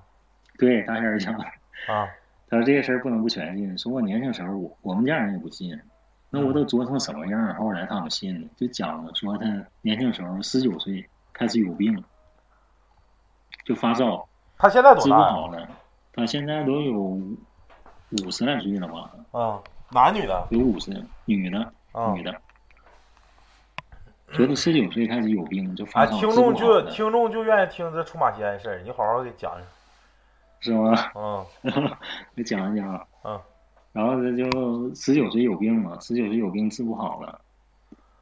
[0.60, 1.44] 对，大仙儿讲的。
[1.88, 2.08] 啊。
[2.48, 3.76] 他说这些事儿不能不全信。
[3.78, 5.80] 说我年轻时候，我我们家人也不信。
[6.30, 9.46] 那我都作成什么样后来他们信了，就讲了说他
[9.82, 12.04] 年轻时候十九岁开始有病，
[13.66, 14.29] 就发烧。
[14.60, 15.02] 他现在多大？
[15.04, 15.68] 治不好了。
[16.14, 19.12] 他现在都有五十来岁了吧？
[19.32, 19.60] 啊，
[19.92, 20.48] 男女的？
[20.52, 20.92] 有五十，
[21.26, 21.74] 女的，
[22.14, 22.36] 女的。
[24.34, 29.52] 觉得十九岁开始有病就发烧，听众就听众就愿意听这出马仙的事儿，你好好给讲
[30.62, 31.12] 讲，是吗？
[31.16, 31.46] 嗯，
[32.36, 33.08] 给讲一讲。
[33.24, 33.40] 嗯，
[33.94, 37.40] 然后这就十九岁有病嘛，十九岁有病治不好了，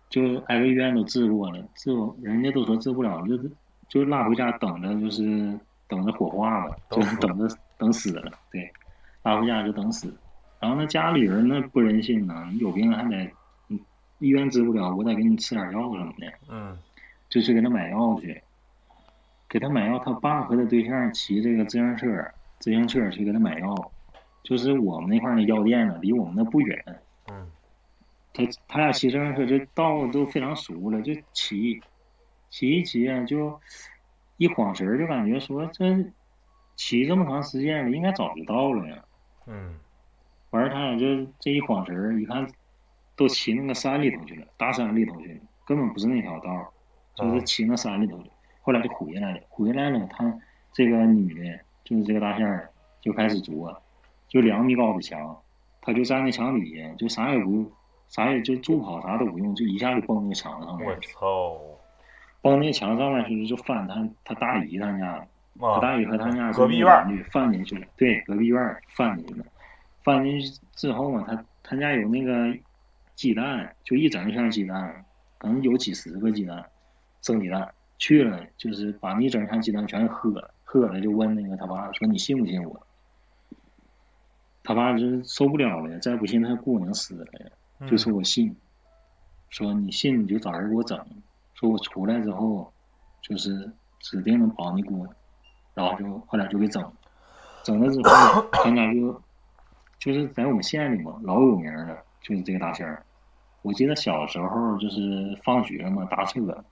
[0.10, 3.52] 就挨个医院都治过了，治人家都说治不了，就是
[3.90, 8.72] 就拉回家等着，就是等着火化了，就是等着等死了，对，
[9.24, 10.14] 拉回家就等死。
[10.60, 13.32] 然后那家里人那不忍心呢，你有病还得。
[14.20, 16.26] 医院治不了，我得给你吃点药什么的。
[16.50, 16.76] 嗯，
[17.30, 18.42] 就去给他买药去，
[19.48, 20.00] 给他买药。
[20.00, 22.08] 他爸和他对象骑这个自行车，
[22.58, 23.92] 自行车去给他买药。
[24.42, 26.84] 就是我们那块儿那药店呢，离我们那不远。
[27.32, 27.48] 嗯，
[28.34, 31.80] 他他俩骑自行车就道都非常熟了，就骑，
[32.50, 33.62] 骑一骑啊，就
[34.38, 35.86] 一晃神儿，就感觉说这
[36.76, 39.04] 骑这么长时间了，应该早就到了呀。
[39.46, 39.76] 嗯，
[40.52, 42.48] 完事儿他俩就这一晃神儿，一看。
[43.16, 46.72] 都骑那个山里头去了，大山里头去了，根本不是那条道，
[47.16, 48.30] 就是骑那山里头去。
[48.62, 50.40] 后来就回来了，回来了，他
[50.72, 52.70] 这个女的，就是这个大仙儿，
[53.02, 53.82] 就开始作，
[54.28, 55.36] 就两米高的墙，
[55.82, 57.72] 他就站在墙底下，就啥也不，
[58.08, 61.60] 啥也就助跑啥都不用，就一下就蹦那个墙上了我操！
[62.48, 65.28] 蹦那墙上面去就翻他他大姨他家，
[65.60, 69.46] 他啊，大姨和他家隔壁院儿女翻进去了，对，隔壁院儿翻进去了，
[70.02, 72.58] 翻进去之后嘛，他他家有那个
[73.16, 75.06] 鸡蛋，就一整箱鸡蛋，
[75.38, 76.64] 可能有几十个鸡蛋，
[77.22, 82.88] 生鸡蛋去了，就是把那一整箱鸡蛋全喝了，喝了就问那个他爸说你信不信我？
[84.64, 87.26] 他爸就是受不了了，再不信他姑娘死了
[87.90, 88.56] 就说我信，
[89.50, 91.00] 说你信你就找人给我整，
[91.60, 92.72] 说我出来之后，
[93.22, 95.10] 就是指定能帮你姑娘，
[95.74, 96.84] 然后就后来就给整，
[97.64, 99.22] 整了之后，他家就
[99.98, 103.04] 就是在我们县里嘛，老有名了，就是这个大仙儿。
[103.64, 106.64] 我记得小时候就是放学嘛，搭车，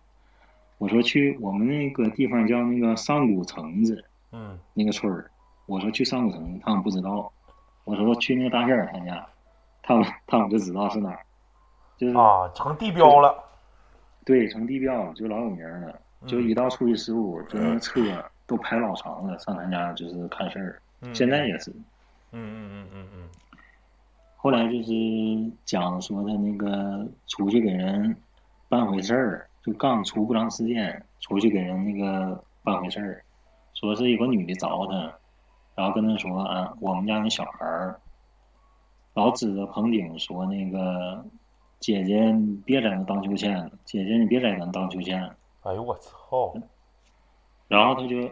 [0.78, 5.32] 我说去我们那个地方叫那个上古城子，嗯那个村儿，
[5.66, 7.34] 我说去上古城，他们不知道，
[7.86, 9.28] 我说去那个大仙儿他家，
[9.82, 11.26] 他们他们就知道是哪儿，
[11.98, 13.44] 就是啊，成地标了。
[14.26, 18.02] 对成地标就老有名儿了，就一到初一十五，就那车
[18.48, 21.14] 都排老长了，上他家就是看事儿，嗯。
[21.16, 21.72] 现在也是。
[22.32, 23.30] 嗯嗯嗯嗯嗯。
[24.36, 24.92] 后来就是
[25.64, 28.16] 讲说他那个出去给人
[28.68, 33.24] 办回事儿，就刚出不长时间，出去给人那个办回事儿，
[33.76, 35.14] 说是有个女的找他，
[35.76, 38.00] 然后跟他说啊，我们家那小孩儿。
[39.14, 41.26] 老指着棚顶说那个
[41.80, 46.54] 姐姐你别在那荡秋千了，姐姐你别在那荡秋千了，哎呦我操！
[47.68, 48.30] 然后他就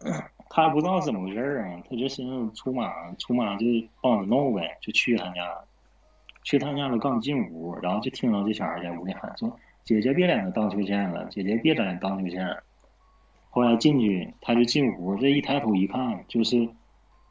[0.50, 3.66] 他不知道怎么回事儿啊，他就寻思出马，出马就
[4.00, 5.58] 帮着弄呗，就去他家，
[6.42, 12.62] 去他家了刚进屋，然后就听到这小孩在屋里喊说：“姐姐别在那荡秋千了，姐姐别在那荡秋千了。”
[13.50, 16.68] 后来进去，他就进屋，这一抬头一看，就是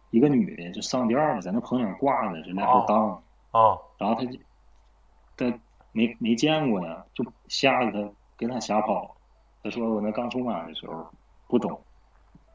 [0.10, 3.24] 一个女的，就上吊了，在那棚顶挂着，就来回荡。
[3.52, 4.40] 啊然后他就他
[5.92, 9.16] 没没见过呀，就吓得他给他吓跑。
[9.64, 11.06] 他说我那刚出马的时候
[11.48, 11.80] 不懂，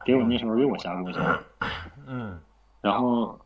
[0.05, 1.19] 给我那时候给我吓过去。
[2.05, 2.39] 嗯
[2.81, 3.39] 然后，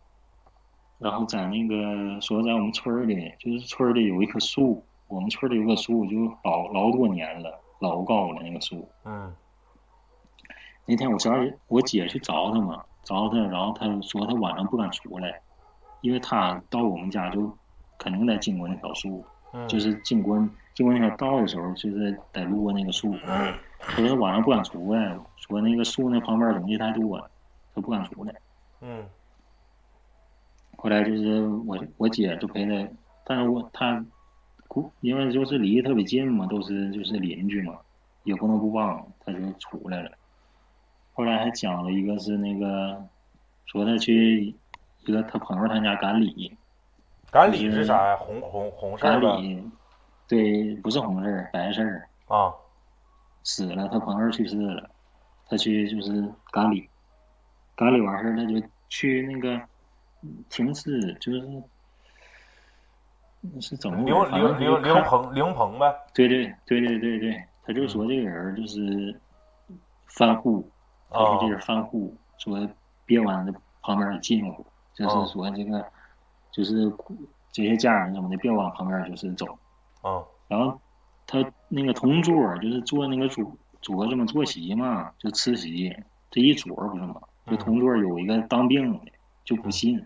[0.97, 8.87] 然后在那个说在我们村里，就是村里有一棵树，我们村里有棵树就老老多年了，老高了那个树。
[9.05, 9.33] 嗯
[10.85, 15.39] 那天我小儿我姐去找他嘛，找他，然后他说他晚上不敢出来，
[16.01, 17.55] 因为他到我们家就
[17.97, 19.23] 肯定得经过那条树。
[19.53, 20.37] 嗯，就是经过
[20.73, 23.13] 经过那条道的时候，就是得路过那个树。
[23.79, 27.29] 他说晚上不敢出来，说那个树那旁边东西太多了，
[27.73, 28.33] 他不敢出来。
[28.81, 29.05] 嗯
[30.77, 32.91] 后来就是我我姐就陪他，
[33.23, 34.03] 但是我他，
[35.01, 37.77] 因为就是离得特别近嘛，都是就是邻居嘛，
[38.23, 40.11] 也不能不帮，他就出来了。
[41.13, 43.05] 后来还讲了一个是那个，
[43.65, 44.55] 说他去
[45.05, 46.57] 一个他朋友他家赶礼，
[47.31, 48.17] 赶礼是啥呀？
[48.17, 49.27] 红红红事儿呗。
[49.27, 49.71] 赶礼，
[50.27, 52.07] 对，不是红事儿，白事儿。
[52.27, 52.53] 啊
[53.43, 54.87] 死了，他朋友去世了，
[55.49, 56.87] 他去就是赶礼，
[57.75, 59.59] 赶礼完事儿他就去那个
[60.49, 61.41] 停尸，就是
[63.59, 64.31] 是怎么回灵事？
[64.31, 65.91] 反正灵灵灵棚灵棚呗。
[66.13, 69.19] 对对对对对对，他就说这个人儿就是
[70.05, 70.69] 犯户，
[71.09, 72.69] 他说这人犯户，说
[73.07, 73.51] 别往这
[73.81, 74.63] 旁边儿近乎，
[74.93, 75.83] 就是说这个
[76.51, 76.91] 就是
[77.51, 79.45] 这些家人什么的别往旁边就是走。
[80.03, 80.79] 嗯然后
[81.25, 81.39] 他
[81.69, 85.95] 那个同桌就是坐那个桌桌子嘛，坐席嘛，就吃席，
[86.29, 87.21] 这一桌不是嘛？
[87.47, 89.11] 就同桌有一个当兵的，
[89.45, 90.05] 就不信，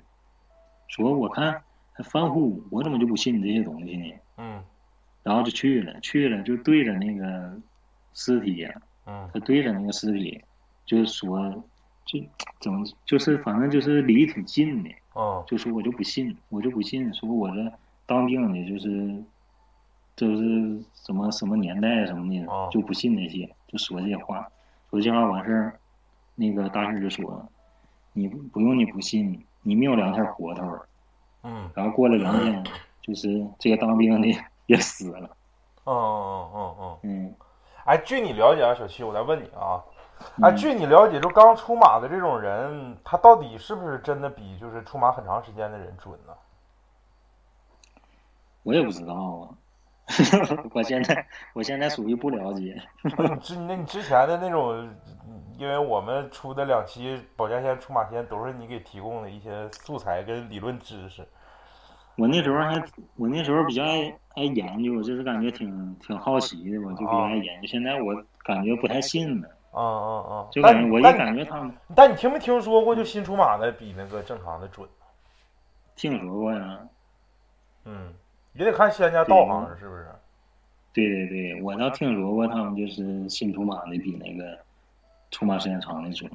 [0.87, 4.13] 说我看还犯户，我怎么就不信这些东西呢？
[4.37, 4.63] 嗯
[5.23, 7.59] 然后就去了，去了就对着那个
[8.13, 8.67] 尸体，
[9.05, 10.43] 嗯他对着那个尸体，
[10.85, 11.63] 就是说，
[12.05, 12.19] 就
[12.59, 15.43] 怎么就是反正就是离挺近的，哦。
[15.47, 17.71] 就说我就不信，我就不信，说我这
[18.05, 19.23] 当兵的，就是
[20.15, 22.69] 就是什么什么年代什么的，哦。
[22.71, 24.47] 就不信那些，就说这些话，
[24.89, 25.79] 说这些话完事儿，
[26.35, 27.47] 那个大师就说，
[28.13, 30.87] 你不不用你不信，你没有两天活头儿，
[31.43, 31.69] 嗯。
[31.73, 32.63] 然后过了两天，
[33.01, 34.27] 就是这个当兵的
[34.67, 35.35] 也死了，
[35.85, 36.97] 嗯嗯嗯嗯。
[37.01, 37.35] 嗯，
[37.85, 39.83] 哎，据你了解啊，小七，我再问你啊，
[40.41, 46.33] 哎，嗯据你了解，就刚出马的这种人，他到底是不是真的比就是出马很长时间的人准呢？
[48.63, 49.53] 我也不知道啊，
[50.73, 52.81] 我现在我现在属于不了解，
[53.41, 54.89] 之那你之前的那种，
[55.57, 61.27] 因为我们出的两期保家仙、出马仙都是你给提供的一些素材跟理论知识。
[62.17, 62.83] 我那时候还
[63.17, 67.67] 我那时候比较爱爱研究，就是感觉挺挺好奇的吧，就比较爱研究。
[67.67, 69.49] 现在我感觉不太信了。
[69.75, 70.47] 啊啊啊！
[70.51, 74.87] 就感觉我一感觉他们，但你听没听说过，就新出马的比那个正常的准？
[75.95, 76.79] 听说过呀。
[77.83, 78.13] 嗯，
[78.53, 80.07] 也得看仙家道行是不是？
[80.93, 84.57] 对对对，我倒听说过他们就是新出马的比那个
[85.29, 86.31] 出马时间长的准。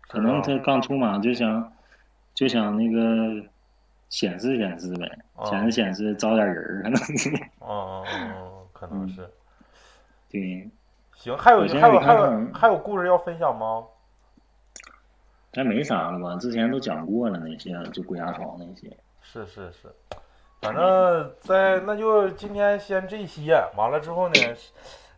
[0.00, 1.72] 可能他刚出马就想
[2.34, 3.48] 就想那个
[4.08, 7.30] 显示显示呗，显示显示招点人儿可能是。
[7.60, 9.30] 哦哦哦，可能是。
[10.28, 10.68] 对。
[11.20, 13.84] 行，还有还有还有还有故事要分享吗？
[15.52, 16.34] 咱没啥了吧？
[16.40, 18.90] 之前都讲过了那些，就鬼压床那些。
[19.20, 19.94] 是是是，
[20.62, 24.34] 反正在那就今天先这些，完了之后呢，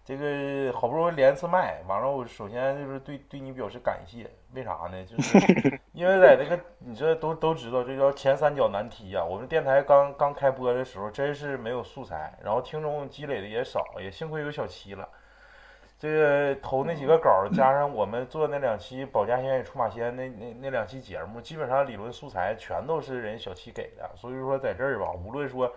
[0.04, 5.04] 这个好不容易连次麦，完了我首先就是对对你表示感谢，为啥呢？
[5.04, 9.24] 就是 因为在这个你这都都知道，这叫前三角难题啊。
[9.24, 15.08] 我们电台刚刚开播的时候，真是没有素材，然后听众积累的也少，也幸亏有小七了。
[16.02, 24.10] 这个投那几个稿加上我们做那两期保家仙与出马仙那那那两期节目，基本上理论素材全都是人小七给的。
[24.16, 25.72] 所以说在这儿吧，无论说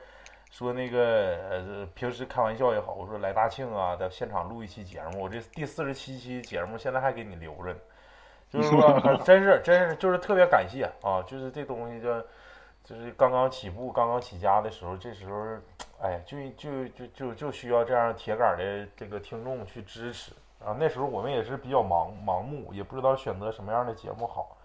[0.50, 7.80] 说那个呃平时开玩笑也好，我说来大庆啊，在现场录一期节目，我这第四十七期节目现在还给你留着呢，
[8.50, 12.10] 就是说 真是真是就是特别感谢啊，就是这东西就
[12.86, 15.58] 就是刚刚起步、刚刚起家的时候，这时候。
[16.02, 20.34] 哎，就就就就就需要这样铁杆的这个听众去支持
[20.64, 20.76] 啊！
[20.78, 24.58] 那时候我们也是比较盲盲目，也不知道选择什么样的节目好。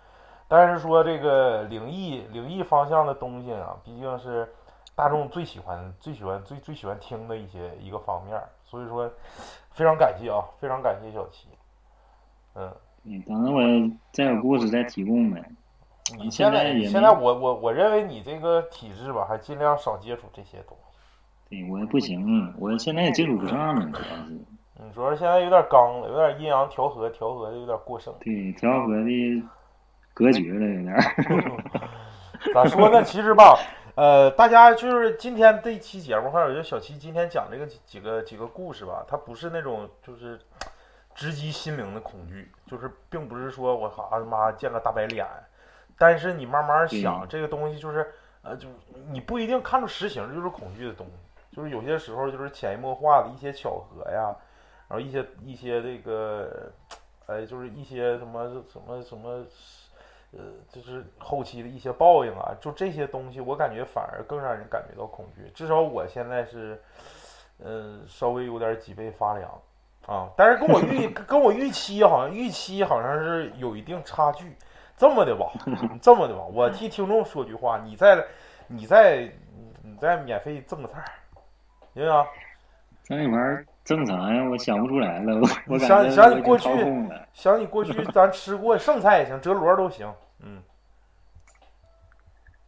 [0.49, 4.53] 但是说这个灵异灵异方向的东西啊，毕竟是
[4.97, 9.11] 大众最喜欢、最喜欢、最最喜欢听的一些一个方面，所以说
[9.71, 11.47] 非常感谢啊，非常感谢小七。
[12.55, 13.61] 嗯，嗯，等着我
[14.12, 15.43] 再有故事再提供呗。
[16.18, 20.98] 你现在你现在我我我认为你这个体质吧，还尽量少接触这些东西。
[21.48, 24.38] 对我不行，我现在也接触不上了，主要是。
[24.82, 28.14] 嗯，主要是现在有点刚了，有点阴阳调和，调和的有点过剩。
[28.20, 29.42] 对，调和的
[30.14, 30.96] 隔绝了有点。
[32.54, 33.02] 咋说呢？
[33.02, 33.58] 其实吧，
[33.94, 40.40] 呃，大家就是今天这一期节目，或者就小七今天讲这个几个几个故事吧，它不是那种就是
[41.14, 45.26] 直击心灵的恐惧，就是并不是说我哈他妈见个大白脸，
[46.01, 48.66] 但是你慢慢想，这个东西就是呃，就
[49.11, 51.12] 你不一定看出实形就是恐惧的东西。
[51.55, 54.34] 就是有些时候，就是潜移默化的一些巧合呀，
[54.88, 56.72] 然后一些一些这个，
[57.26, 59.44] 哎，就是一些什么什么什么，
[60.30, 60.38] 呃，
[60.70, 65.51] 就是后期的一些报应啊，就这些东西，我感觉反而更让人感觉到恐惧。
[65.53, 66.80] 至少我现在是，
[67.59, 69.51] 嗯，稍微有点脊背发凉
[70.07, 70.30] 啊。
[70.36, 74.57] 但是跟我预 跟我预期好像预期好像是有一定差距。
[75.01, 75.46] 这么的吧，
[76.03, 78.22] 这么的吧， 我替听众说句话，你再
[78.66, 79.32] 你再
[79.82, 81.03] 你再免费赠个菜。
[81.94, 82.26] 行不行？
[83.05, 85.40] 这玩意儿正常呀，我想不出来了。
[85.66, 86.68] 我想 想你过去，
[87.32, 90.07] 想你过去，咱吃过剩菜也行，折罗都行。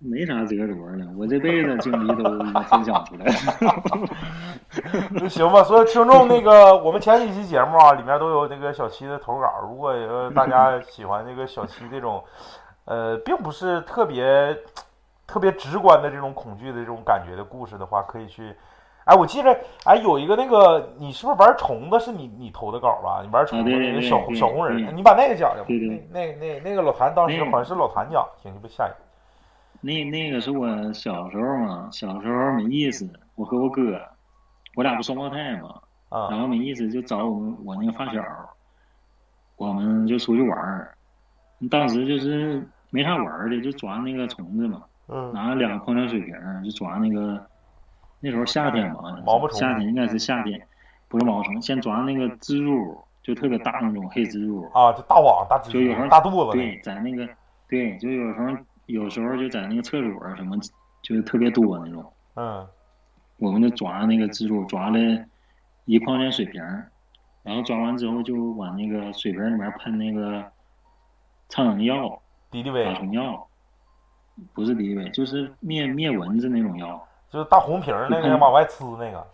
[0.05, 2.25] 嗯，没啥折罗了，我这辈子经历都
[2.65, 4.09] 分享出来了。
[5.13, 9.47] 那行吧，所有听众，那个我们前几期节目啊，里面都有那个小七的投稿。
[9.63, 9.95] 如果
[10.31, 12.23] 大家喜欢那个小七这种，
[12.87, 14.57] 呃，并不是特别
[15.27, 18.55] 特别直观的这种恐惧的这种感觉的故事的话，可以去。
[19.05, 21.99] 哎，我记着，哎，有一个那个，你是不是玩虫子？
[22.01, 23.21] 是你你投的稿吧？
[23.23, 25.65] 你玩虫子那个小小红人，你把那个讲讲。
[25.67, 26.09] 对对。
[26.13, 28.97] 那那那个老谭当时好像是老谭讲，行，你不下一个。
[29.83, 34.01] 那那个是我小时候嘛，小时候没意思，我和我哥，
[34.77, 35.81] 我俩不双胞胎嘛，
[36.31, 38.23] 然后没意思就找我们我那个发小，
[39.57, 40.95] 我们就出去玩儿，
[41.71, 44.83] 当时就是没啥玩儿的，就抓那个虫子嘛，
[45.35, 47.45] 拿两个矿泉水瓶就抓那个。
[48.25, 49.21] 那时候夏天嘛，
[49.51, 50.65] 夏天应该是夏天，
[51.09, 57.29] 不是毛虫，先抓那个蜘蛛，就特别大那种黑蜘蛛啊，就大网大蜘蛛，就有时候大肚子，对，在那个，
[57.69, 58.57] 对，就有时候
[58.93, 60.57] 有时候就在那个厕所什么，
[61.03, 62.05] 就是特别多那种。
[62.35, 62.67] 嗯，
[63.39, 64.99] 我们就抓那个蜘蛛，抓了
[65.87, 66.63] 一矿泉水瓶，
[67.43, 70.45] 然后抓完之后就往那个水瓶里面喷那个
[71.49, 72.21] 苍蝇药、
[72.51, 73.47] 敌敌畏、杀虫药，
[74.53, 77.09] 不是敌敌畏，就是灭灭蚊子那种药。
[77.31, 79.27] 就是大红瓶儿那个往外呲那个，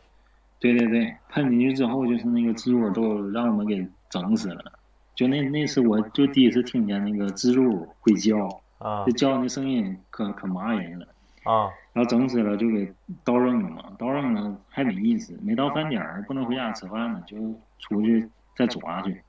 [0.61, 4.73] 对对对，喷进去之后就是那个蜘蛛都让我们给整死了。
[5.17, 11.07] 就那那次我就第一次听见那个蜘蛛会叫，啊，就叫那声音可可麻人了，
[11.45, 12.93] 啊，然后整死了就给
[13.25, 17.37] 倒扔了嘛，倒扔了还没意思，没到饭点儿不能回家吃饭呢，就
[17.79, 19.21] 出去再抓去。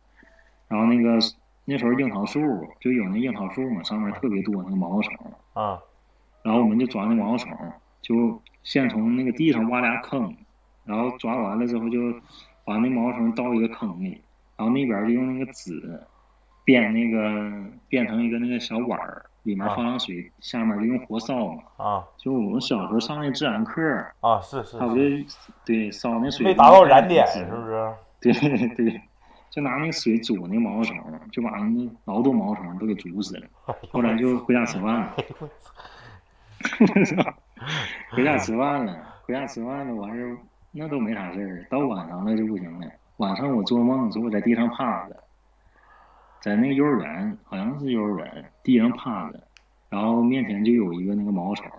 [0.68, 1.18] 然后那个
[1.66, 2.39] 那时候樱桃树
[2.80, 5.16] 就有那樱桃树嘛，上面特别多那个毛毛虫，
[5.54, 5.80] 啊，
[6.43, 7.56] 然后我们就抓那毛毛虫。
[8.02, 10.34] 就先从那个地上挖俩坑，
[10.86, 12.00] 然后抓完了之后就
[12.64, 14.22] 把那毛虫倒一个坑里，
[14.56, 16.02] 然后那边就用那个纸
[16.64, 21.64] 编那个编成一个那个小碗儿，里面放上水，下面就用火烧嘛。
[21.78, 23.82] 啊就我们小时候上那自然课，
[24.20, 25.26] 啊，是是他不就是
[25.66, 27.94] 对烧那水没达到燃点，是不是？
[28.22, 28.34] 对
[28.76, 29.02] 对，
[29.50, 30.96] 就拿那个水煮那毛虫，
[31.32, 33.48] 就把那老多毛虫都给煮死了。
[33.92, 35.14] 后来就 回家吃饭了，
[38.12, 40.38] 回家吃饭了，回家吃饭了，完事儿
[40.72, 42.88] 那都没啥事儿，到晚上了就不行了。
[43.18, 45.16] 晚上我做梦说我在地上趴着，
[46.42, 49.40] 在那个幼儿园，好像是幼儿园，地上趴着，
[49.90, 51.70] 然后面前就有一个那个毛虫，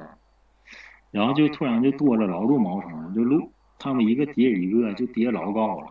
[1.11, 5.87] 然后就突然就多了老多毛虫，就路他们一个叠一个，就叠老高了，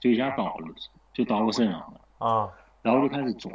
[0.00, 0.66] 就一下倒了，
[1.12, 2.48] 就倒我身上了，啊，
[2.82, 3.50] 然后就开始抓，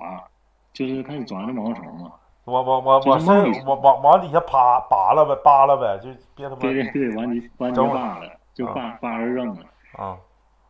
[0.74, 2.12] 就是开始抓那毛虫嘛。
[2.46, 3.26] 往往往往
[3.66, 9.66] 往往往底下扒扒拉呗，扒拉呗，就别他妈对对对，完就完就整我扒了，就扒扒着扔了。
[9.98, 10.16] 啊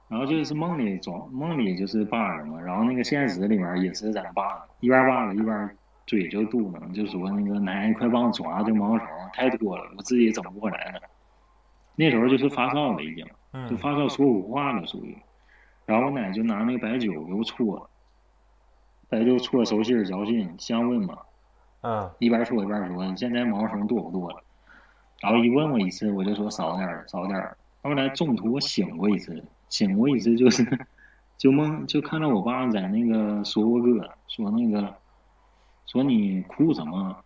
[0.07, 11.01] 然后就是梦里装，梦里就是扒着嘛，然后那个现实里面也是在那扒着，一边扒着一边嘴就嘟囔，就说那个奶奶快帮我抓这毛虫太多了，我自己整不过来了。
[11.95, 15.17] 那时候就是发烧了已经，就嗯发烧说不话了属于，
[15.85, 17.89] 然后我奶就拿那个白酒给我搓，
[19.09, 21.17] 白酒搓手心儿脚心降温嘛，
[21.81, 24.43] 嗯一边搓一边说，现在毛虫多不多了？
[25.21, 27.57] 然后一问我一次，我就说少点儿，少点儿。
[27.81, 30.65] 后来中途我醒过一次，醒过一次就是，
[31.37, 34.95] 就梦就看到我爸在那个说我哥，说那个，
[35.85, 37.17] 说你哭什么？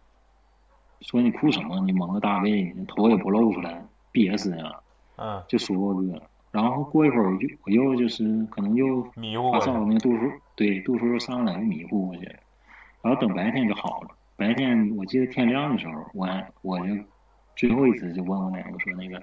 [1.01, 1.79] 说你哭什么？
[1.81, 4.71] 你蒙个大被，你头也不露出来，憋死呀！
[5.17, 6.21] 嗯，就说我哥。
[6.51, 12.35] 然后过一会儿我就我又就是可能又迷糊过去，那个度数对度数又上来，又迷糊过去了。
[13.01, 14.09] 然后等白天就好了。
[14.35, 16.95] 白天我记得天亮的时候，我还我就
[17.55, 19.21] 最后一次就问我奶奶，我说那个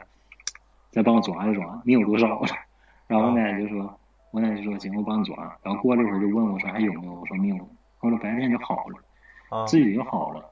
[0.91, 2.49] 再帮我抓一抓，你有多少了？
[3.07, 3.99] 然后我奶奶就说，
[4.31, 5.39] 我奶奶就说行，我帮你转。
[5.63, 7.13] 然后过了一会儿就问我说还有没有？
[7.15, 7.69] 我说没有。
[7.99, 9.01] 后来白天就好了，
[9.51, 10.45] 啊自己就好了。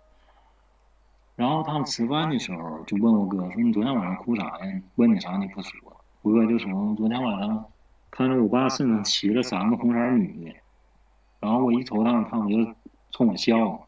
[1.37, 4.83] 然后他们吃饭的时候就问我哥说你昨天晚上哭啥呀？
[4.95, 6.01] 问你啥你不说。
[6.23, 7.65] 我哥就说昨天晚上
[8.11, 10.55] 看着我爸身上骑了三个红色女的，
[11.41, 12.75] 然后我一瞅他们，他们就
[13.11, 13.87] 冲我笑，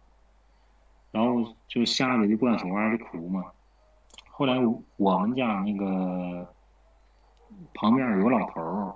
[1.13, 3.45] 然后就吓得就不敢说话就哭嘛。
[4.29, 6.53] 后来我我们家那个
[7.75, 8.95] 旁边有个老头儿，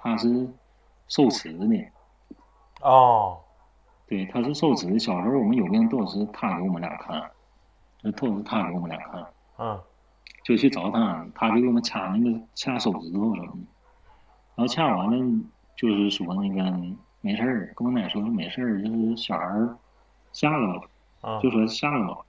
[0.00, 0.48] 他是
[1.08, 1.66] 受持的，
[2.82, 3.38] 哦。
[4.06, 4.98] 对，他是受持的。
[4.98, 7.30] 小时候我们有病都是他给我们俩看，
[8.02, 9.26] 就都是他给我们俩看。
[9.58, 9.80] 嗯。
[10.44, 13.58] 就去找他，他就给我们掐那个掐手指头什么的，
[14.54, 15.44] 然后掐完了
[15.76, 16.78] 就是说那个
[17.20, 19.76] 没事儿，跟我奶说没事儿，就是小孩儿
[20.32, 20.80] 吓着了，
[21.22, 21.38] 嗯。
[21.42, 22.24] 就说吓着了，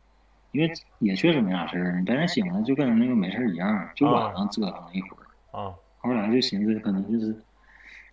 [0.52, 5.19] 因为也确实没啥事儿，你白天醒了就跟那个没事儿一样，就晚上折腾了一会儿，
[5.54, 7.46] 嗯后来就寻思可能就是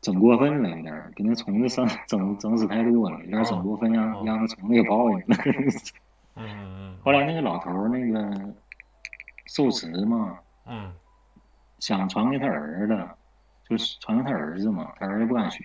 [0.02, 5.36] 整过分了，有点儿给那虫子上整整死太多了，有点整过分，让让那虫子给报应了。
[6.34, 8.54] 嗯嗯后来那个老头儿那个
[9.46, 10.40] 受持嘛。
[10.66, 10.92] 嗯
[11.78, 13.08] 想传给他儿子，
[13.68, 15.62] 就是传给他儿子嘛，他儿子不敢学，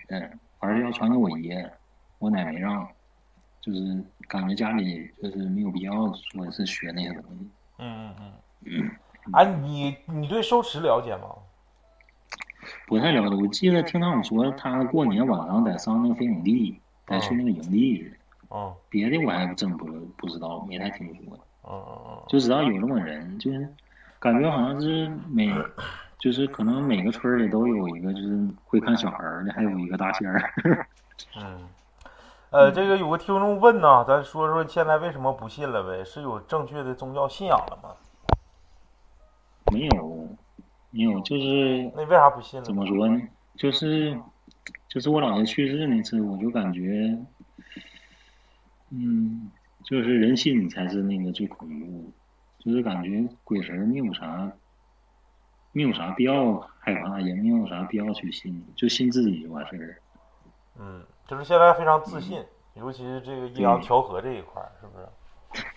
[0.58, 1.72] 儿子要传给我爷，
[2.18, 2.86] 我奶没让，
[3.62, 3.78] 就是
[4.28, 7.50] 感觉家里就是没有必要说是学那些东西。
[7.78, 8.32] 嗯嗯
[8.66, 8.90] 嗯，
[9.32, 11.28] 哎，你你对受持了解吗？
[12.92, 18.18] 不太了解，我记得听他们说，他过年晚上得上那个飞影地，得去那个营地去，
[18.50, 19.86] 嗯别的我还真不
[20.18, 23.66] 不知道，没太听说，嗯嗯就知道有这么人，就是
[24.20, 25.50] 感觉好像是每，
[26.20, 30.86] 就是可能每个村里都有一个就是会看小孩儿的，还有一个大仙儿。
[31.38, 31.66] 嗯。
[32.50, 36.04] 呃，这个有个听众问呢，咱说说现在为什么不信了呗？
[36.04, 37.94] 是有正确的宗教信仰了吗？
[39.72, 40.21] 没有，
[40.92, 42.74] 没有，就是那为啥不信怎？
[42.74, 43.20] 么说呢？
[43.56, 44.16] 就是
[44.88, 47.18] 就是我姥爷去世那次，我就感觉，
[48.90, 49.50] 嗯，
[49.84, 52.12] 就是人心才是那个最恐怖，
[52.58, 54.52] 就是感觉鬼神没有啥，
[55.72, 59.96] 没有啥必要害怕，也没有啥必要去信，就信自己就完事儿。
[60.78, 62.42] 嗯，就是现在非常自信，
[62.74, 65.06] 尤其是这个阴阳调和这一块儿，是不是？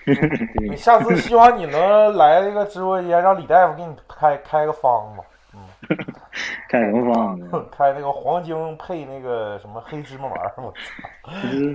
[0.70, 5.96] 你，下次希望你能来这个直播间，让李大夫给你开开个方子，
[6.70, 7.50] 开什么方子？
[7.72, 11.30] 开那个黄精配那个什么黑芝麻丸儿，我操！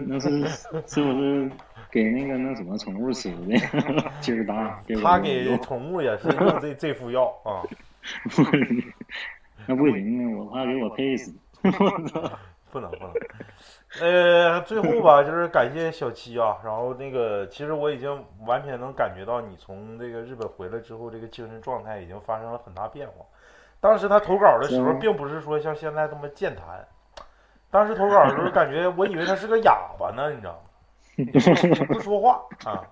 [0.06, 1.50] 那是那是是不是
[1.90, 3.56] 给那个那什么宠物吃的？
[4.20, 4.80] 劲儿大。
[5.02, 7.62] 他给宠物也是用这这副药啊。
[9.66, 11.34] 那不行啊，我怕给我配死。
[11.62, 13.12] 不能不能。
[13.98, 16.58] 呃，最后吧，就是感谢小七啊。
[16.62, 23.26] 然后那个，其实我已经完全能感觉到你从这个日本回来之后，这个精神状态已经发生了很大变化。
[23.80, 26.86] 当时他投稿的时候，并不是说像现在这么健谈。
[27.68, 31.86] 当时投稿的时候，感觉我以为他是个哑巴呢，你知道吗？
[31.88, 32.86] 不说话啊。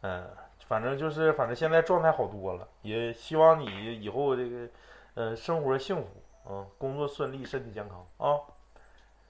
[0.00, 0.24] 嗯，
[0.66, 2.66] 反正就是，反正现在状态好多了。
[2.80, 4.68] 也希望你以后这个，
[5.14, 6.08] 呃，生活幸福，
[6.48, 8.40] 嗯，工作顺利，身体健康啊。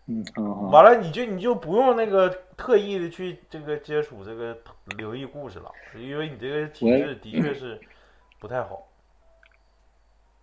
[0.09, 0.25] 嗯，
[0.71, 4.57] 完了，你就你就不用那个特意的去这个接触这个
[4.97, 7.81] 灵异故事了，因为你这个体质的确是
[8.39, 8.87] 不太好。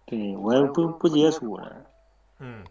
[0.05, 1.75] 对，我也不不接触了。
[2.39, 2.61] 嗯，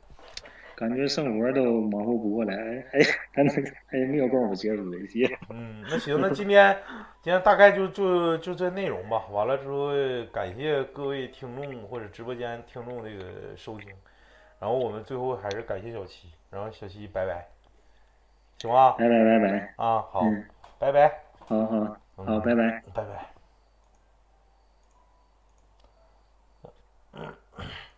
[0.75, 2.55] 感觉生活都忙活不过来，
[2.93, 3.01] 还
[3.49, 5.27] 还还没有功夫接触这些。
[5.49, 6.77] 嗯，那行，那今天
[7.23, 9.25] 今天大概就就就这内容吧。
[9.31, 9.93] 完了之后，
[10.31, 13.89] 感谢各位听众或者直播间听众这个收听。
[14.61, 17.49] 然后我们最后还是感谢小七，然后小西拜拜，
[18.61, 18.93] 行吧？
[18.99, 20.23] 拜拜拜拜啊，好，
[20.79, 23.32] 拜拜，好好好，拜拜拜拜。